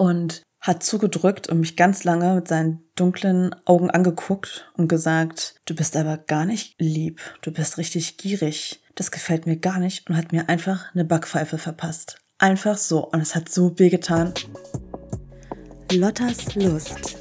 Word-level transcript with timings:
und 0.00 0.42
hat 0.62 0.82
zugedrückt 0.82 1.50
und 1.50 1.60
mich 1.60 1.76
ganz 1.76 2.04
lange 2.04 2.34
mit 2.34 2.48
seinen 2.48 2.82
dunklen 2.96 3.54
Augen 3.66 3.90
angeguckt 3.90 4.72
und 4.78 4.88
gesagt, 4.88 5.56
du 5.66 5.74
bist 5.74 5.94
aber 5.94 6.16
gar 6.16 6.46
nicht 6.46 6.80
lieb, 6.80 7.20
du 7.42 7.52
bist 7.52 7.76
richtig 7.76 8.16
gierig, 8.16 8.82
das 8.94 9.10
gefällt 9.10 9.46
mir 9.46 9.58
gar 9.58 9.78
nicht 9.78 10.08
und 10.08 10.16
hat 10.16 10.32
mir 10.32 10.48
einfach 10.48 10.94
eine 10.94 11.04
Backpfeife 11.04 11.58
verpasst. 11.58 12.16
Einfach 12.38 12.78
so 12.78 13.04
und 13.10 13.20
es 13.20 13.34
hat 13.34 13.50
so 13.50 13.78
weh 13.78 13.90
getan. 13.90 14.32
Lottas 15.92 16.54
Lust, 16.54 17.18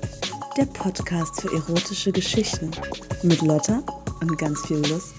der 0.55 0.65
Podcast 0.65 1.41
für 1.41 1.53
erotische 1.53 2.13
Geschichten 2.13 2.71
mit 3.23 3.41
Lotta 3.41 3.83
und 4.21 4.37
ganz 4.37 4.65
viel 4.65 4.77
Lust. 4.77 5.15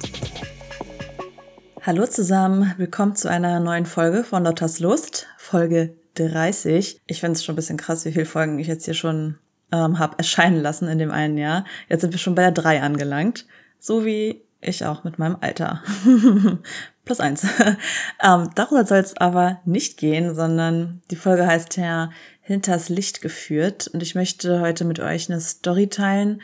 Hallo 1.83 2.07
zusammen, 2.07 2.73
willkommen 2.79 3.17
zu 3.17 3.29
einer 3.29 3.61
neuen 3.61 3.85
Folge 3.85 4.25
von 4.25 4.45
Lottas 4.45 4.81
Lust, 4.81 5.27
Folge 5.37 6.00
30. 6.15 7.01
Ich 7.07 7.21
finde 7.21 7.37
es 7.37 7.45
schon 7.45 7.55
ein 7.55 7.57
bisschen 7.57 7.77
krass, 7.77 8.05
wie 8.05 8.13
viele 8.13 8.27
Folgen 8.27 8.59
ich 8.59 8.67
jetzt 8.67 8.85
hier 8.85 8.95
schon 8.95 9.39
ähm, 9.73 9.99
habe 9.99 10.19
erscheinen 10.19 10.61
lassen 10.61 10.89
in 10.89 10.99
dem 10.99 11.11
einen 11.11 11.39
Jahr. 11.39 11.65
Jetzt 11.89 12.03
sind 12.03 12.13
wir 12.13 12.19
schon 12.19 12.35
bei 12.35 12.43
der 12.43 12.53
3 12.53 12.83
angelangt. 12.83 13.47
So 13.79 14.05
wie 14.05 14.43
ich 14.61 14.85
auch 14.85 15.05
mit 15.05 15.19
meinem 15.19 15.37
Alter. 15.41 15.83
Plus 17.05 17.21
eins. 17.21 17.47
ähm, 18.23 18.51
darüber 18.55 18.85
soll 18.85 18.99
es 18.99 19.17
aber 19.17 19.61
nicht 19.65 19.97
gehen, 19.97 20.35
sondern 20.35 21.03
die 21.11 21.17
Folge 21.17 21.47
heißt 21.47 21.77
ja 21.77 22.11
Hinters 22.43 22.89
Licht 22.89 23.23
geführt. 23.23 23.89
Und 23.89 24.03
ich 24.03 24.15
möchte 24.15 24.61
heute 24.61 24.85
mit 24.85 25.01
euch 25.01 25.31
eine 25.31 25.41
Story 25.41 25.89
teilen, 25.89 26.43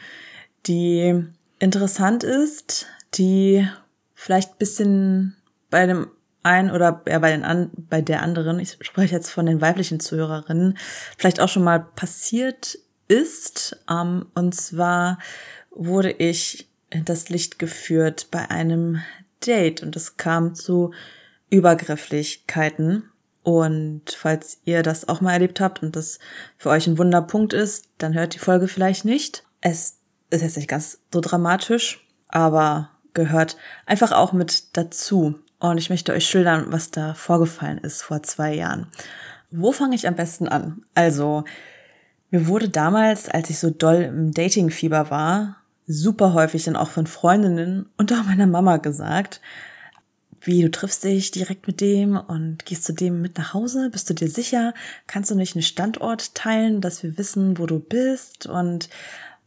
die 0.67 1.25
interessant 1.59 2.25
ist, 2.25 2.87
die 3.15 3.69
vielleicht 4.15 4.59
bisschen 4.59 5.37
bei 5.71 5.87
dem 5.87 6.09
ein 6.47 6.71
oder 6.71 6.93
bei, 6.93 7.31
den 7.31 7.45
an, 7.45 7.71
bei 7.77 8.01
der 8.01 8.23
anderen, 8.23 8.61
ich 8.61 8.79
spreche 8.81 9.15
jetzt 9.15 9.31
von 9.31 9.47
den 9.47 9.61
weiblichen 9.61 10.01
Zuhörerinnen, 10.01 10.79
vielleicht 11.19 11.41
auch 11.41 11.49
schon 11.49 11.65
mal 11.65 11.81
passiert 11.81 12.79
ist. 13.09 13.85
Ähm, 13.91 14.27
und 14.35 14.55
zwar 14.55 15.19
wurde 15.71 16.11
ich 16.11 16.69
das 16.91 17.29
Licht 17.29 17.59
geführt 17.59 18.29
bei 18.31 18.51
einem 18.51 19.03
Date 19.45 19.83
und 19.83 19.97
es 19.97 20.17
kam 20.17 20.55
zu 20.55 20.93
Übergrifflichkeiten. 21.51 23.11
Und 23.43 24.03
falls 24.11 24.59
ihr 24.65 24.83
das 24.83 25.09
auch 25.09 25.21
mal 25.21 25.33
erlebt 25.33 25.61
habt 25.61 25.83
und 25.83 25.95
das 25.95 26.19
für 26.57 26.71
euch 26.71 26.87
ein 26.87 26.99
Wunderpunkt 26.99 27.53
ist, 27.53 27.89
dann 27.99 28.15
hört 28.15 28.35
die 28.35 28.41
Folge 28.41 28.67
vielleicht 28.67 29.05
nicht. 29.05 29.45
Es 29.61 29.99
ist 30.31 30.43
jetzt 30.43 30.57
nicht 30.57 30.69
ganz 30.69 31.01
so 31.13 31.21
dramatisch, 31.21 32.05
aber 32.29 32.91
gehört 33.15 33.57
einfach 33.85 34.13
auch 34.13 34.33
mit 34.33 34.77
dazu. 34.77 35.37
Und 35.59 35.79
ich 35.79 35.91
möchte 35.91 36.13
euch 36.13 36.27
schildern, 36.27 36.67
was 36.69 36.91
da 36.91 37.15
vorgefallen 37.15 37.79
ist 37.79 38.03
vor 38.03 38.23
zwei 38.23 38.55
Jahren. 38.55 38.89
Wo 39.51 39.73
fange 39.73 39.95
ich 39.95 40.07
am 40.07 40.17
besten 40.17 40.49
an? 40.49 40.83
Also, 40.95 41.45
mir 42.31 42.47
wurde 42.47 42.69
damals, 42.69 43.29
als 43.29 43.51
ich 43.51 43.59
so 43.59 43.71
doll 43.71 44.03
im 44.03 44.33
Datingfieber 44.33 45.11
war, 45.11 45.57
super 45.87 46.35
häufig 46.35 46.65
dann 46.65 46.77
auch 46.77 46.91
von 46.91 47.07
Freundinnen 47.07 47.89
und 47.97 48.13
auch 48.13 48.25
meiner 48.25 48.47
Mama 48.47 48.77
gesagt, 48.79 49.41
wie 50.41 50.63
du 50.63 50.71
triffst 50.71 51.05
dich 51.05 51.31
direkt 51.31 51.67
mit 51.67 51.81
dem 51.81 52.17
und 52.17 52.67
gehst 52.67 52.85
zu 52.85 52.93
dem 52.93 53.21
mit 53.21 53.37
nach 53.39 53.55
Hause, 53.55 53.91
bist 53.91 54.09
du 54.11 54.15
dir 54.15 54.29
sicher? 54.29 54.75
Kannst 55.07 55.31
du 55.31 55.35
nicht 55.35 55.57
einen 55.57 55.63
Standort 55.63 56.35
teilen, 56.35 56.81
dass 56.81 57.03
wir 57.03 57.19
wissen, 57.19 57.59
wo 57.59 57.67
du 57.67 57.81
bist? 57.81 58.47
Und 58.47 58.89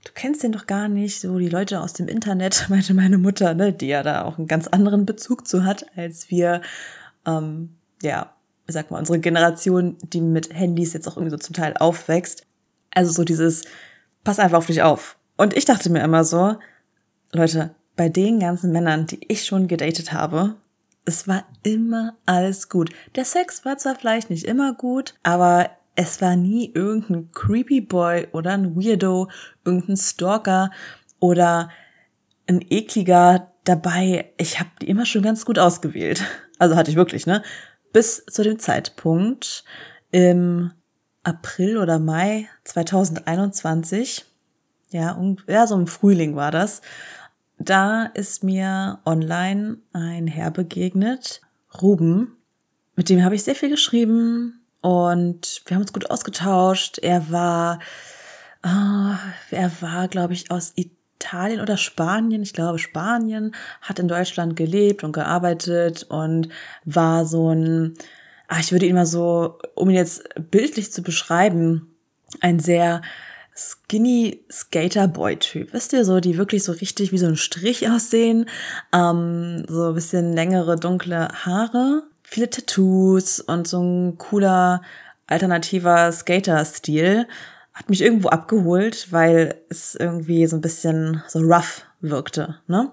du 0.09 0.13
kennst 0.15 0.41
den 0.41 0.52
doch 0.52 0.65
gar 0.65 0.88
nicht, 0.88 1.21
so 1.21 1.38
die 1.38 1.49
Leute 1.49 1.81
aus 1.81 1.93
dem 1.93 2.07
Internet, 2.07 2.65
meinte 2.69 2.93
meine 2.95 3.19
Mutter, 3.19 3.53
ne, 3.53 3.71
die 3.71 3.88
ja 3.88 4.02
da 4.02 4.23
auch 4.23 4.38
einen 4.38 4.47
ganz 4.47 4.67
anderen 4.67 5.05
Bezug 5.05 5.47
zu 5.47 5.63
hat, 5.63 5.85
als 5.95 6.29
wir, 6.31 6.61
ähm, 7.25 7.75
ja, 8.02 8.33
sag 8.67 8.89
mal, 8.89 8.97
unsere 8.97 9.19
Generation, 9.19 9.97
die 10.02 10.21
mit 10.21 10.53
Handys 10.53 10.93
jetzt 10.93 11.07
auch 11.07 11.15
irgendwie 11.15 11.31
so 11.31 11.37
zum 11.37 11.55
Teil 11.55 11.75
aufwächst. 11.77 12.45
Also 12.91 13.11
so 13.11 13.23
dieses, 13.23 13.63
pass 14.23 14.39
einfach 14.39 14.57
auf 14.57 14.65
dich 14.65 14.81
auf. 14.81 15.17
Und 15.37 15.55
ich 15.55 15.65
dachte 15.65 15.89
mir 15.91 16.03
immer 16.03 16.23
so, 16.23 16.55
Leute, 17.31 17.75
bei 17.95 18.09
den 18.09 18.39
ganzen 18.39 18.71
Männern, 18.71 19.05
die 19.05 19.19
ich 19.27 19.45
schon 19.45 19.67
gedatet 19.67 20.11
habe, 20.11 20.55
es 21.05 21.27
war 21.27 21.45
immer 21.64 22.15
alles 22.26 22.70
gut. 22.70 22.91
Der 23.15 23.26
Sex 23.26 23.64
war 23.65 23.77
zwar 23.77 23.95
vielleicht 23.95 24.30
nicht 24.30 24.45
immer 24.45 24.73
gut, 24.73 25.15
aber 25.23 25.70
es 26.02 26.21
war 26.21 26.37
nie 26.37 26.71
irgendein 26.73 27.30
Creepy 27.33 27.82
Boy 27.82 28.30
oder 28.32 28.54
ein 28.54 28.77
Weirdo, 28.77 29.30
irgendein 29.65 29.98
Stalker 29.98 30.71
oder 31.20 31.70
ein 32.48 32.65
ekliger 32.70 33.52
dabei. 33.65 34.32
Ich 34.38 34.61
habe 34.61 34.70
die 34.82 34.88
immer 34.88 35.05
schon 35.05 35.23
ganz 35.23 35.45
gut 35.45 35.59
ausgewählt. 35.59 36.23
Also 36.61 36.76
hatte 36.76 36.92
ich 36.92 36.98
wirklich, 36.98 37.26
ne? 37.26 37.42
Bis 37.93 38.26
zu 38.26 38.43
dem 38.43 38.59
Zeitpunkt 38.59 39.64
im 40.11 40.71
April 41.23 41.77
oder 41.77 41.99
Mai 41.99 42.49
2021, 42.65 44.26
ja, 44.89 45.17
ja, 45.48 45.67
so 45.67 45.76
im 45.76 45.88
Frühling 45.88 46.36
war 46.36 46.52
das. 46.52 46.82
Da 47.59 48.08
ist 48.08 48.43
mir 48.43 48.99
online 49.05 49.77
ein 49.93 50.27
Herr 50.27 50.52
begegnet, 50.52 51.39
Ruben. 51.82 52.36
Mit 52.98 53.08
dem 53.08 53.23
habe 53.23 53.36
ich 53.36 53.45
sehr 53.45 53.55
viel 53.55 53.70
geschrieben, 53.70 54.58
und 54.81 55.61
wir 55.65 55.75
haben 55.75 55.81
uns 55.81 55.93
gut 55.93 56.09
ausgetauscht. 56.09 56.99
Er 56.99 57.31
war, 57.31 57.79
äh, 58.63 59.15
er 59.55 59.71
war, 59.81 60.07
glaube 60.07 60.33
ich, 60.33 60.51
aus 60.51 60.73
Italien 60.75 61.61
oder 61.61 61.77
Spanien. 61.77 62.41
Ich 62.41 62.53
glaube 62.53 62.79
Spanien, 62.79 63.55
hat 63.81 63.99
in 63.99 64.07
Deutschland 64.07 64.55
gelebt 64.55 65.03
und 65.03 65.11
gearbeitet 65.11 66.03
und 66.09 66.49
war 66.85 67.25
so 67.25 67.53
ein, 67.53 67.95
ah, 68.47 68.59
ich 68.59 68.71
würde 68.71 68.85
ihn 68.85 68.95
mal 68.95 69.05
so, 69.05 69.59
um 69.75 69.89
ihn 69.89 69.95
jetzt 69.95 70.23
bildlich 70.49 70.91
zu 70.91 71.01
beschreiben, 71.01 71.93
ein 72.41 72.59
sehr 72.59 73.01
skinny 73.55 74.45
Skater-Boy-Typ. 74.49 75.73
Wisst 75.73 75.91
ihr, 75.91 76.05
so, 76.05 76.21
die 76.21 76.37
wirklich 76.37 76.63
so 76.63 76.71
richtig 76.71 77.11
wie 77.11 77.17
so 77.17 77.27
ein 77.27 77.35
Strich 77.35 77.89
aussehen, 77.89 78.45
ähm, 78.93 79.65
so 79.67 79.89
ein 79.89 79.95
bisschen 79.95 80.31
längere, 80.33 80.77
dunkle 80.77 81.27
Haare 81.45 82.03
viele 82.29 82.49
Tattoos 82.49 83.39
und 83.39 83.67
so 83.67 83.81
ein 83.81 84.17
cooler 84.17 84.81
alternativer 85.27 86.11
Skater-Stil 86.11 87.27
hat 87.73 87.89
mich 87.89 88.01
irgendwo 88.01 88.29
abgeholt, 88.29 89.11
weil 89.11 89.55
es 89.69 89.95
irgendwie 89.95 90.45
so 90.47 90.57
ein 90.57 90.61
bisschen 90.61 91.23
so 91.27 91.39
rough 91.39 91.85
wirkte. 92.01 92.59
Ne? 92.67 92.91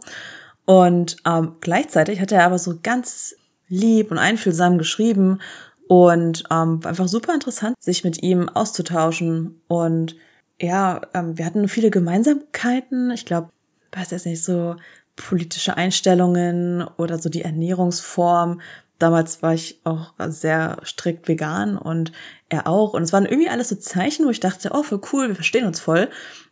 Und 0.64 1.16
ähm, 1.26 1.56
gleichzeitig 1.60 2.20
hat 2.20 2.32
er 2.32 2.44
aber 2.44 2.58
so 2.58 2.78
ganz 2.82 3.34
lieb 3.69 4.10
und 4.10 4.19
einfühlsam 4.19 4.78
geschrieben 4.78 5.41
und 5.88 6.44
ähm, 6.50 6.80
einfach 6.84 7.08
super 7.08 7.34
interessant, 7.34 7.76
sich 7.80 8.04
mit 8.04 8.22
ihm 8.22 8.48
auszutauschen. 8.48 9.60
Und 9.68 10.16
ja, 10.60 11.00
ähm, 11.14 11.36
wir 11.36 11.44
hatten 11.44 11.68
viele 11.68 11.91
Gemeinsamkeiten. 11.91 13.10
Ich 13.10 13.26
glaube, 13.26 13.50
weiß 13.92 14.10
jetzt 14.12 14.26
nicht, 14.26 14.42
so 14.42 14.76
politische 15.16 15.76
Einstellungen 15.76 16.86
oder 16.97 17.18
so 17.18 17.28
die 17.28 17.42
Ernährungsform 17.42 18.60
damals 18.99 19.43
war 19.43 19.55
ich 19.55 19.81
auch 19.84 20.15
sehr 20.29 20.79
strikt 20.84 21.29
vegan 21.29 21.77
und 21.77 22.12
er 22.49 22.67
auch. 22.67 22.95
Und 22.95 23.03
es 23.03 23.12
waren 23.12 23.27
irgendwie 23.27 23.49
alles 23.49 23.69
so 23.69 23.77
Zeichen, 23.77 24.27
wo 24.27 24.31
ich 24.31 24.41
dachte, 24.41 24.71
oh, 24.73 24.83
voll 24.83 25.01
cool, 25.12 25.29
wir 25.29 25.34
verstehen 25.34 25.67
uns 25.67 25.81
voll. 25.81 26.09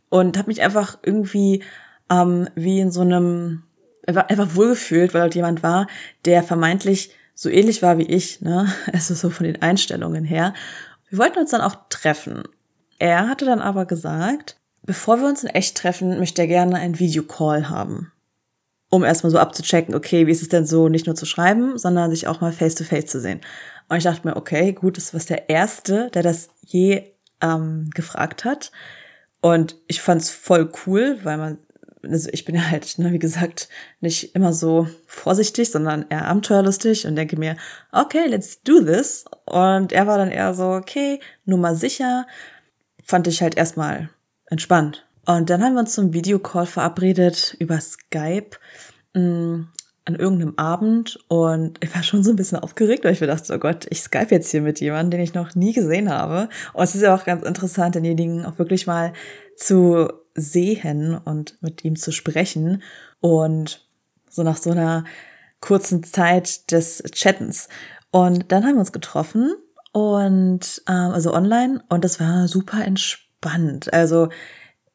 Und 0.08 0.36
habe 0.36 0.48
mich 0.48 0.62
einfach 0.62 0.98
irgendwie 1.02 1.62
ähm, 2.10 2.48
wie 2.54 2.80
in 2.80 2.90
so 2.90 3.00
einem, 3.00 3.62
einfach 4.06 4.54
wohlgefühlt, 4.54 5.14
weil 5.14 5.22
dort 5.22 5.34
jemand 5.34 5.62
war, 5.62 5.86
der 6.24 6.42
vermeintlich 6.42 7.10
so 7.34 7.48
ähnlich 7.48 7.82
war 7.82 7.98
wie 7.98 8.06
ich, 8.06 8.40
ne? 8.40 8.72
Also 8.92 9.14
so 9.14 9.30
von 9.30 9.44
den 9.44 9.62
Einstellungen 9.62 10.24
her. 10.24 10.54
Wir 11.08 11.18
wollten 11.18 11.38
uns 11.38 11.50
dann 11.50 11.60
auch 11.60 11.76
treffen. 11.88 12.44
Er 12.98 13.28
hatte 13.28 13.44
dann 13.44 13.60
aber 13.60 13.86
gesagt, 13.86 14.56
bevor 14.82 15.20
wir 15.20 15.28
uns 15.28 15.42
in 15.42 15.50
echt 15.50 15.76
treffen, 15.76 16.18
möchte 16.18 16.42
er 16.42 16.48
gerne 16.48 16.76
einen 16.76 16.98
Videocall 16.98 17.68
haben 17.68 18.12
um 18.94 19.02
erstmal 19.02 19.32
so 19.32 19.38
abzuchecken, 19.38 19.94
okay, 19.94 20.28
wie 20.28 20.30
ist 20.30 20.42
es 20.42 20.48
denn 20.48 20.66
so, 20.66 20.88
nicht 20.88 21.06
nur 21.06 21.16
zu 21.16 21.26
schreiben, 21.26 21.76
sondern 21.78 22.10
sich 22.10 22.28
auch 22.28 22.40
mal 22.40 22.52
face 22.52 22.76
to 22.76 22.84
face 22.84 23.06
zu 23.06 23.20
sehen. 23.20 23.40
Und 23.88 23.96
ich 23.96 24.04
dachte 24.04 24.26
mir, 24.26 24.36
okay, 24.36 24.72
gut, 24.72 24.96
das 24.96 25.12
war 25.12 25.20
der 25.20 25.48
Erste, 25.48 26.10
der 26.14 26.22
das 26.22 26.50
je 26.60 27.02
ähm, 27.40 27.90
gefragt 27.92 28.44
hat. 28.44 28.70
Und 29.40 29.76
ich 29.88 30.00
fand's 30.00 30.30
voll 30.30 30.70
cool, 30.86 31.18
weil 31.24 31.38
man, 31.38 31.58
also 32.04 32.28
ich 32.32 32.44
bin 32.44 32.54
ja 32.54 32.62
halt, 32.70 32.98
ne, 32.98 33.12
wie 33.12 33.18
gesagt, 33.18 33.68
nicht 34.00 34.36
immer 34.36 34.52
so 34.52 34.86
vorsichtig, 35.06 35.72
sondern 35.72 36.06
eher 36.08 36.28
abenteuerlustig 36.28 37.08
und 37.08 37.16
denke 37.16 37.36
mir, 37.36 37.56
okay, 37.90 38.26
let's 38.28 38.62
do 38.62 38.80
this. 38.80 39.24
Und 39.44 39.92
er 39.92 40.06
war 40.06 40.18
dann 40.18 40.30
eher 40.30 40.54
so, 40.54 40.68
okay, 40.68 41.18
nur 41.44 41.58
mal 41.58 41.74
sicher. 41.74 42.28
Fand 43.02 43.26
ich 43.26 43.42
halt 43.42 43.56
erstmal 43.56 44.08
entspannt. 44.46 45.04
Und 45.26 45.50
dann 45.50 45.62
haben 45.62 45.74
wir 45.74 45.80
uns 45.80 45.94
zum 45.94 46.12
Videocall 46.12 46.66
verabredet 46.66 47.56
über 47.58 47.80
Skype 47.80 48.50
mh, 49.14 49.20
mm, 49.20 49.68
an 50.06 50.16
irgendeinem 50.16 50.58
Abend 50.58 51.18
und 51.28 51.82
ich 51.82 51.94
war 51.94 52.02
schon 52.02 52.22
so 52.22 52.30
ein 52.30 52.36
bisschen 52.36 52.58
aufgeregt, 52.58 53.04
weil 53.04 53.14
ich 53.14 53.22
mir 53.22 53.26
dachte, 53.26 53.54
oh 53.54 53.58
Gott, 53.58 53.86
ich 53.88 54.02
Skype 54.02 54.26
jetzt 54.30 54.50
hier 54.50 54.60
mit 54.60 54.78
jemandem, 54.80 55.12
den 55.12 55.20
ich 55.20 55.32
noch 55.32 55.54
nie 55.54 55.72
gesehen 55.72 56.10
habe. 56.10 56.50
Und 56.74 56.84
es 56.84 56.94
ist 56.94 57.00
ja 57.00 57.14
auch 57.14 57.24
ganz 57.24 57.42
interessant, 57.42 57.94
denjenigen 57.94 58.44
auch 58.44 58.58
wirklich 58.58 58.86
mal 58.86 59.14
zu 59.56 60.12
sehen 60.34 61.16
und 61.16 61.56
mit 61.62 61.84
ihm 61.84 61.96
zu 61.96 62.12
sprechen. 62.12 62.82
Und 63.20 63.88
so 64.28 64.42
nach 64.42 64.58
so 64.58 64.72
einer 64.72 65.04
kurzen 65.60 66.02
Zeit 66.02 66.70
des 66.70 67.02
Chattens. 67.12 67.68
Und 68.10 68.52
dann 68.52 68.64
haben 68.64 68.74
wir 68.74 68.80
uns 68.80 68.92
getroffen 68.92 69.54
und 69.92 70.82
ähm, 70.88 71.12
also 71.12 71.32
online 71.32 71.82
und 71.88 72.04
das 72.04 72.20
war 72.20 72.46
super 72.48 72.84
entspannt. 72.84 73.92
Also 73.92 74.28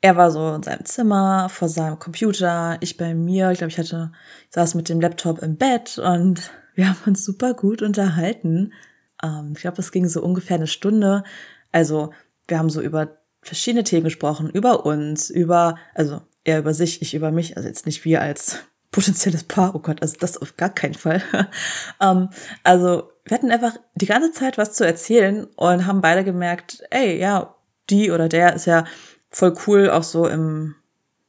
er 0.01 0.15
war 0.15 0.31
so 0.31 0.53
in 0.53 0.63
seinem 0.63 0.85
Zimmer 0.85 1.49
vor 1.49 1.67
seinem 1.67 1.99
Computer, 1.99 2.77
ich 2.79 2.97
bei 2.97 3.13
mir. 3.13 3.51
Ich 3.51 3.57
glaube, 3.57 3.71
ich 3.71 3.77
hatte 3.77 4.11
ich 4.47 4.55
saß 4.55 4.75
mit 4.75 4.89
dem 4.89 5.01
Laptop 5.01 5.41
im 5.41 5.57
Bett 5.57 5.97
und 5.97 6.51
wir 6.75 6.89
haben 6.89 6.97
uns 7.05 7.25
super 7.25 7.53
gut 7.53 7.81
unterhalten. 7.81 8.73
Ähm, 9.21 9.53
ich 9.55 9.61
glaube, 9.61 9.77
das 9.77 9.91
ging 9.91 10.07
so 10.07 10.21
ungefähr 10.21 10.55
eine 10.55 10.67
Stunde. 10.67 11.23
Also 11.71 12.13
wir 12.47 12.57
haben 12.57 12.69
so 12.69 12.81
über 12.81 13.17
verschiedene 13.41 13.83
Themen 13.83 14.05
gesprochen, 14.05 14.49
über 14.49 14.85
uns, 14.85 15.29
über, 15.29 15.77
also 15.93 16.21
er 16.43 16.59
über 16.59 16.73
sich, 16.73 17.01
ich 17.01 17.13
über 17.13 17.31
mich, 17.31 17.57
also 17.57 17.67
jetzt 17.67 17.85
nicht 17.85 18.05
wir 18.05 18.21
als 18.21 18.59
potenzielles 18.91 19.43
Paar, 19.43 19.75
oh 19.75 19.79
Gott, 19.79 20.01
also 20.01 20.15
das 20.19 20.37
auf 20.37 20.57
gar 20.57 20.69
keinen 20.69 20.95
Fall. 20.95 21.21
ähm, 22.01 22.29
also 22.63 23.11
wir 23.25 23.37
hatten 23.37 23.51
einfach 23.51 23.75
die 23.95 24.07
ganze 24.07 24.31
Zeit 24.31 24.57
was 24.57 24.73
zu 24.73 24.85
erzählen 24.85 25.45
und 25.55 25.85
haben 25.85 26.01
beide 26.01 26.23
gemerkt, 26.23 26.83
ey, 26.89 27.19
ja, 27.19 27.55
die 27.89 28.11
oder 28.11 28.29
der 28.29 28.55
ist 28.55 28.65
ja 28.65 28.85
voll 29.29 29.55
cool, 29.67 29.89
auch 29.89 30.03
so 30.03 30.27
im 30.27 30.75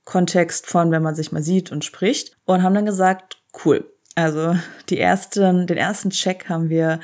Kontext 0.04 0.66
von, 0.66 0.90
wenn 0.90 1.02
man 1.02 1.14
sich 1.14 1.32
mal 1.32 1.42
sieht 1.42 1.70
und 1.70 1.84
spricht. 1.84 2.36
Und 2.44 2.62
haben 2.62 2.74
dann 2.74 2.86
gesagt, 2.86 3.42
cool. 3.64 3.90
Also 4.14 4.56
die 4.88 4.98
ersten, 4.98 5.66
den 5.66 5.76
ersten 5.76 6.10
Check 6.10 6.48
haben 6.48 6.68
wir 6.68 7.00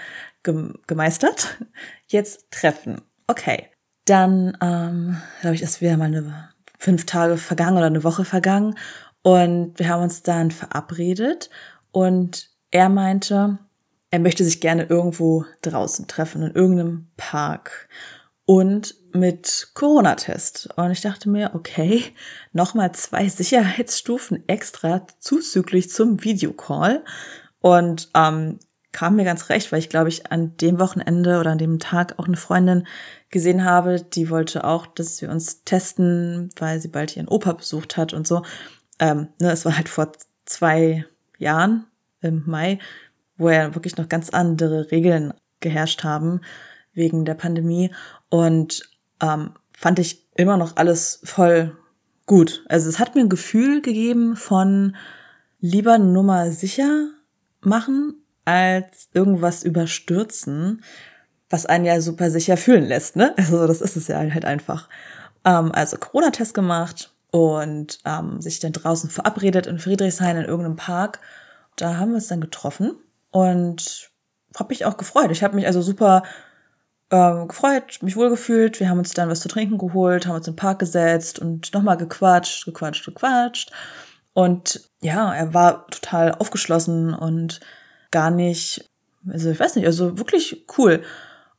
gemeistert. 0.87 1.57
Jetzt 2.07 2.51
treffen. 2.51 3.03
Okay. 3.27 3.69
Dann, 4.05 4.57
ähm, 4.61 5.21
glaube 5.41 5.57
ich, 5.57 5.63
ist 5.63 5.81
wieder 5.81 5.97
mal 5.97 6.05
eine 6.05 6.51
fünf 6.79 7.07
Tage 7.07 7.37
vergangen 7.37 7.77
oder 7.77 7.87
eine 7.87 8.05
Woche 8.05 8.25
vergangen. 8.25 8.77
Und 9.23 9.79
wir 9.79 9.89
haben 9.89 10.03
uns 10.03 10.23
dann 10.23 10.53
verabredet. 10.53 11.51
Und 11.91 12.51
er 12.71 12.89
meinte, 12.89 13.59
er 14.11 14.21
möchte 14.21 14.45
sich 14.45 14.61
gerne 14.61 14.85
irgendwo 14.85 15.45
draußen 15.63 16.07
treffen, 16.07 16.43
in 16.43 16.55
irgendeinem 16.55 17.09
Park 17.17 17.89
und 18.47 18.95
mit 19.13 19.71
Corona-Test. 19.75 20.71
Und 20.77 20.91
ich 20.93 21.01
dachte 21.01 21.29
mir, 21.29 21.51
okay, 21.55 22.03
nochmal 22.53 22.93
zwei 22.93 23.29
Sicherheitsstufen 23.29 24.49
extra 24.49 25.07
zuzüglich 25.19 25.91
zum 25.91 26.25
Videocall. 26.25 27.05
Und 27.61 28.09
ähm, 28.15 28.61
kam 28.93 29.17
mir 29.17 29.25
ganz 29.25 29.51
recht, 29.51 29.73
weil 29.73 29.81
ich 29.81 29.91
glaube 29.91 30.09
ich 30.09 30.31
an 30.33 30.57
dem 30.57 30.79
Wochenende 30.79 31.39
oder 31.39 31.51
an 31.51 31.59
dem 31.59 31.79
Tag 31.79 32.19
auch 32.19 32.27
eine 32.27 32.39
Freundin 32.39 32.87
gesehen 33.29 33.65
habe, 33.65 34.01
die 34.01 34.31
wollte 34.31 34.65
auch, 34.65 34.87
dass 34.87 35.21
wir 35.21 35.31
uns 35.31 35.65
testen, 35.65 36.49
weil 36.59 36.81
sie 36.81 36.89
bald 36.89 37.15
ihren 37.15 37.29
Opa 37.29 37.53
besucht 37.53 37.99
hat 37.99 38.15
und 38.15 38.27
so. 38.27 38.43
Ähm, 38.99 39.29
ne, 39.39 39.51
es 39.51 39.67
war 39.67 39.77
halt 39.77 39.91
vor 39.91 40.13
zwei 40.47 41.05
Jahren 41.37 41.85
im 42.23 42.45
Mai, 42.47 42.79
wo 43.37 43.51
ja 43.51 43.75
wirklich 43.75 43.99
noch 43.99 44.09
ganz 44.09 44.31
andere 44.31 44.91
Regeln 44.91 45.35
geherrscht 45.61 46.05
haben 46.05 46.41
wegen 46.95 47.25
der 47.25 47.35
Pandemie. 47.35 47.91
Und 48.29 48.83
ähm, 49.21 49.53
fand 49.77 49.99
ich 49.99 50.27
immer 50.35 50.57
noch 50.57 50.77
alles 50.77 51.21
voll 51.25 51.77
gut. 52.27 52.65
Also 52.69 52.89
es 52.89 52.99
hat 52.99 53.15
mir 53.15 53.23
ein 53.23 53.29
Gefühl 53.29 53.81
gegeben 53.83 54.37
von 54.37 54.97
lieber 55.61 55.99
Nummer 55.99 56.51
sicher 56.51 57.09
machen, 57.61 58.15
als 58.45 59.09
irgendwas 59.13 59.63
überstürzen, 59.63 60.83
was 61.51 61.67
einen 61.67 61.85
ja 61.85 62.01
super 62.01 62.31
sicher 62.31 62.57
fühlen 62.57 62.85
lässt, 62.85 63.17
ne? 63.17 63.35
Also 63.39 63.67
das 63.67 63.81
ist 63.81 63.97
es 63.97 64.09
ja 64.09 64.19
halt 64.19 64.45
einfach. 64.45 64.89
Ähm, 65.45 65.73
also 65.73 65.97
Corona-Test 65.97 66.55
gemacht 66.55 67.13
und 67.31 67.99
ähm, 68.05 68.41
sich 68.41 68.61
dann 68.61 68.73
draußen 68.73 69.11
verabredet 69.11 69.67
in 69.67 69.79
Friedrichshain 69.79 70.37
in 70.37 70.45
irgendeinem 70.45 70.77
Park. 70.77 71.21
Da 71.77 71.97
haben 71.97 72.11
wir 72.11 72.17
uns 72.17 72.29
dann 72.29 72.41
getroffen 72.41 72.97
und 73.31 74.11
habe 74.57 74.71
mich 74.71 74.85
auch 74.85 74.97
gefreut. 74.97 75.31
Ich 75.31 75.43
habe 75.43 75.57
mich 75.57 75.67
also 75.67 75.83
super 75.83 76.23
äh, 77.11 77.47
gefreut, 77.47 77.99
mich 78.03 78.17
wohlgefühlt. 78.17 78.81
Wir 78.81 78.89
haben 78.89 78.99
uns 78.99 79.13
dann 79.13 79.29
was 79.29 79.41
zu 79.41 79.49
trinken 79.49 79.79
geholt, 79.79 80.27
haben 80.27 80.37
uns 80.37 80.49
im 80.49 80.57
Park 80.57 80.79
gesetzt 80.79 81.39
und 81.39 81.73
nochmal 81.73 81.97
gequatscht, 81.97 82.65
gequatscht, 82.65 83.05
gequatscht. 83.05 83.73
Und 84.33 84.81
ja, 85.01 85.35
er 85.35 85.55
war 85.55 85.87
total 85.87 86.33
aufgeschlossen 86.33 87.15
und 87.15 87.61
gar 88.11 88.31
nicht, 88.31 88.91
also 89.29 89.51
ich 89.51 89.59
weiß 89.59 89.77
nicht, 89.77 89.87
also 89.87 90.19
wirklich 90.19 90.67
cool. 90.77 91.03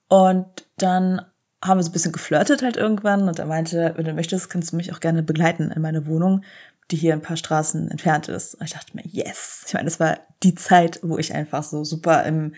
Und 0.10 0.46
dann 0.78 1.22
haben 1.64 1.80
wir 1.80 1.84
so 1.84 1.90
ein 1.90 1.94
bisschen 1.94 2.12
geflirtet 2.12 2.62
halt 2.62 2.78
irgendwann 2.78 3.28
und 3.28 3.40
er 3.40 3.46
meinte, 3.46 3.94
wenn 3.96 4.06
du 4.06 4.14
möchtest, 4.14 4.50
kannst 4.50 4.72
du 4.72 4.76
mich 4.76 4.94
auch 4.94 5.00
gerne 5.00 5.24
begleiten 5.24 5.72
in 5.72 5.82
meine 5.82 6.06
Wohnung, 6.06 6.44
die 6.92 6.98
hier 6.98 7.14
ein 7.14 7.22
paar 7.22 7.38
Straßen 7.38 7.90
entfernt 7.90 8.30
ist. 8.30 8.56
Und 8.56 8.66
ich 8.66 8.74
dachte 8.74 8.96
mir, 8.96 9.04
yes. 9.06 9.64
Ich 9.68 9.74
meine, 9.74 9.86
das 9.86 10.00
war 10.00 10.20
die 10.44 10.56
Zeit, 10.56 11.00
wo 11.02 11.18
ich 11.18 11.34
einfach 11.34 11.64
so 11.64 11.84
super 11.84 12.24
im 12.24 12.54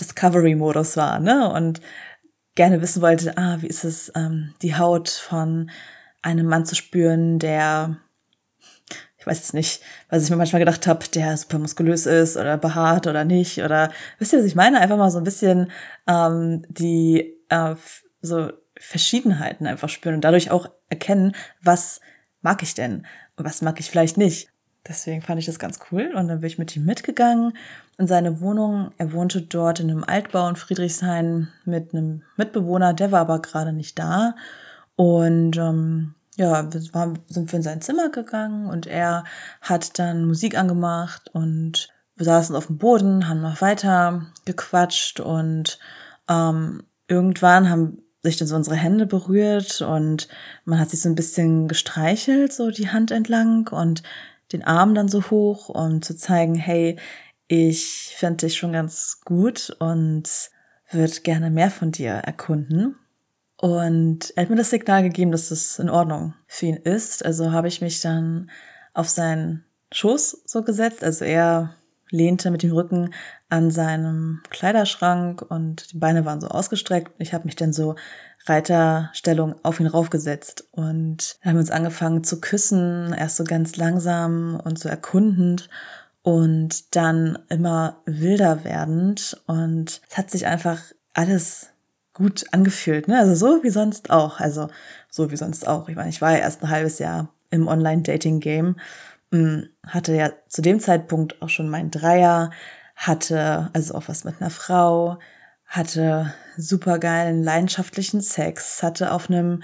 Discovery-Modus 0.00 0.96
war, 0.96 1.20
ne? 1.20 1.50
Und 1.52 1.80
gerne 2.54 2.80
wissen 2.82 3.02
wollte, 3.02 3.36
ah, 3.36 3.58
wie 3.60 3.66
ist 3.66 3.84
es, 3.84 4.12
ähm, 4.14 4.54
die 4.62 4.76
Haut 4.76 5.08
von 5.08 5.70
einem 6.22 6.46
Mann 6.46 6.64
zu 6.64 6.74
spüren, 6.74 7.38
der, 7.38 7.96
ich 9.18 9.26
weiß 9.26 9.38
jetzt 9.38 9.54
nicht, 9.54 9.82
was 10.08 10.24
ich 10.24 10.30
mir 10.30 10.36
manchmal 10.36 10.60
gedacht 10.60 10.86
habe, 10.86 11.06
der 11.08 11.36
super 11.36 11.58
muskulös 11.58 12.06
ist 12.06 12.36
oder 12.36 12.58
behaart 12.58 13.06
oder 13.06 13.24
nicht. 13.24 13.58
Oder 13.62 13.90
wisst 14.18 14.32
ihr, 14.32 14.38
was 14.38 14.46
ich 14.46 14.54
meine? 14.54 14.80
Einfach 14.80 14.96
mal 14.96 15.10
so 15.10 15.18
ein 15.18 15.24
bisschen 15.24 15.70
ähm, 16.06 16.64
die 16.68 17.36
äh, 17.48 17.74
so 18.20 18.52
Verschiedenheiten 18.78 19.66
einfach 19.66 19.88
spüren 19.88 20.16
und 20.16 20.24
dadurch 20.24 20.50
auch 20.50 20.70
erkennen, 20.88 21.34
was 21.62 22.00
mag 22.40 22.62
ich 22.62 22.74
denn 22.74 23.06
und 23.36 23.44
was 23.44 23.62
mag 23.62 23.78
ich 23.80 23.90
vielleicht 23.90 24.16
nicht. 24.16 24.51
Deswegen 24.88 25.22
fand 25.22 25.38
ich 25.38 25.46
das 25.46 25.60
ganz 25.60 25.78
cool 25.90 26.12
und 26.14 26.28
dann 26.28 26.40
bin 26.40 26.48
ich 26.48 26.58
mit 26.58 26.74
ihm 26.74 26.84
mitgegangen 26.84 27.56
in 27.98 28.08
seine 28.08 28.40
Wohnung. 28.40 28.90
Er 28.98 29.12
wohnte 29.12 29.42
dort 29.42 29.78
in 29.78 29.90
einem 29.90 30.02
Altbau 30.04 30.48
in 30.48 30.56
Friedrichshain 30.56 31.48
mit 31.64 31.94
einem 31.94 32.22
Mitbewohner, 32.36 32.92
der 32.92 33.12
war 33.12 33.20
aber 33.20 33.40
gerade 33.40 33.72
nicht 33.72 33.98
da. 33.98 34.34
Und 34.96 35.56
ähm, 35.56 36.14
ja, 36.36 36.72
wir 36.72 36.94
waren, 36.94 37.18
sind 37.28 37.52
wir 37.52 37.58
in 37.58 37.62
sein 37.62 37.80
Zimmer 37.80 38.08
gegangen 38.10 38.66
und 38.66 38.86
er 38.86 39.24
hat 39.60 39.98
dann 39.98 40.24
Musik 40.24 40.58
angemacht 40.58 41.30
und 41.32 41.88
wir 42.16 42.24
saßen 42.26 42.56
auf 42.56 42.66
dem 42.66 42.78
Boden, 42.78 43.28
haben 43.28 43.40
noch 43.40 43.60
weiter 43.60 44.26
gequatscht 44.44 45.20
und 45.20 45.78
ähm, 46.28 46.82
irgendwann 47.06 47.70
haben 47.70 47.98
sich 48.22 48.36
dann 48.36 48.48
so 48.48 48.56
unsere 48.56 48.76
Hände 48.76 49.06
berührt 49.06 49.80
und 49.80 50.28
man 50.64 50.78
hat 50.78 50.90
sich 50.90 51.02
so 51.02 51.08
ein 51.08 51.16
bisschen 51.16 51.68
gestreichelt, 51.68 52.52
so 52.52 52.70
die 52.70 52.90
Hand 52.90 53.10
entlang 53.10 53.68
und 53.68 54.02
den 54.52 54.64
Arm 54.64 54.94
dann 54.94 55.08
so 55.08 55.22
hoch, 55.30 55.68
um 55.68 56.02
zu 56.02 56.16
zeigen, 56.16 56.54
hey, 56.54 56.98
ich 57.48 58.14
finde 58.16 58.46
dich 58.46 58.56
schon 58.56 58.72
ganz 58.72 59.20
gut 59.24 59.76
und 59.78 60.28
würde 60.90 61.20
gerne 61.22 61.50
mehr 61.50 61.70
von 61.70 61.92
dir 61.92 62.12
erkunden. 62.12 62.96
Und 63.56 64.32
er 64.34 64.42
hat 64.42 64.50
mir 64.50 64.56
das 64.56 64.70
Signal 64.70 65.02
gegeben, 65.02 65.32
dass 65.32 65.50
das 65.50 65.78
in 65.78 65.88
Ordnung 65.88 66.34
für 66.46 66.66
ihn 66.66 66.76
ist. 66.76 67.24
Also 67.24 67.52
habe 67.52 67.68
ich 67.68 67.80
mich 67.80 68.00
dann 68.00 68.50
auf 68.92 69.08
seinen 69.08 69.64
Schoß 69.92 70.42
so 70.46 70.62
gesetzt. 70.62 71.04
Also 71.04 71.24
er 71.24 71.76
lehnte 72.12 72.50
mit 72.50 72.62
dem 72.62 72.72
Rücken 72.72 73.12
an 73.48 73.70
seinem 73.70 74.42
Kleiderschrank 74.50 75.42
und 75.42 75.92
die 75.92 75.98
Beine 75.98 76.24
waren 76.24 76.40
so 76.40 76.46
ausgestreckt. 76.48 77.12
Ich 77.18 77.34
habe 77.34 77.46
mich 77.46 77.56
dann 77.56 77.72
so 77.72 77.96
Reiterstellung 78.46 79.56
auf 79.62 79.80
ihn 79.80 79.86
raufgesetzt 79.86 80.68
und 80.72 81.38
haben 81.44 81.58
uns 81.58 81.70
angefangen 81.70 82.22
zu 82.22 82.40
küssen, 82.40 83.12
erst 83.12 83.36
so 83.36 83.44
ganz 83.44 83.76
langsam 83.76 84.60
und 84.62 84.78
so 84.78 84.88
erkundend 84.88 85.68
und 86.22 86.94
dann 86.94 87.38
immer 87.48 88.02
wilder 88.04 88.64
werdend 88.64 89.40
und 89.46 90.00
es 90.08 90.18
hat 90.18 90.30
sich 90.30 90.46
einfach 90.46 90.80
alles 91.14 91.68
gut 92.14 92.44
angefühlt, 92.52 93.08
ne? 93.08 93.18
Also 93.18 93.34
so 93.34 93.62
wie 93.62 93.70
sonst 93.70 94.10
auch, 94.10 94.38
also 94.38 94.68
so 95.08 95.30
wie 95.30 95.36
sonst 95.36 95.66
auch. 95.66 95.88
Ich 95.88 95.96
meine, 95.96 96.10
ich 96.10 96.20
war 96.20 96.32
ja 96.32 96.38
erst 96.38 96.62
ein 96.62 96.70
halbes 96.70 96.98
Jahr 96.98 97.28
im 97.50 97.68
Online-Dating-Game, 97.68 98.76
hatte 99.86 100.14
ja 100.14 100.30
zu 100.48 100.62
dem 100.62 100.80
Zeitpunkt 100.80 101.40
auch 101.40 101.48
schon 101.48 101.68
meinen 101.68 101.90
Dreier, 101.90 102.50
hatte 102.96 103.70
also 103.72 103.94
auch 103.94 104.08
was 104.08 104.24
mit 104.24 104.40
einer 104.40 104.50
Frau, 104.50 105.18
hatte 105.66 106.34
supergeilen, 106.56 107.42
leidenschaftlichen 107.42 108.20
Sex, 108.20 108.82
hatte 108.82 109.12
auf 109.12 109.30
einem 109.30 109.62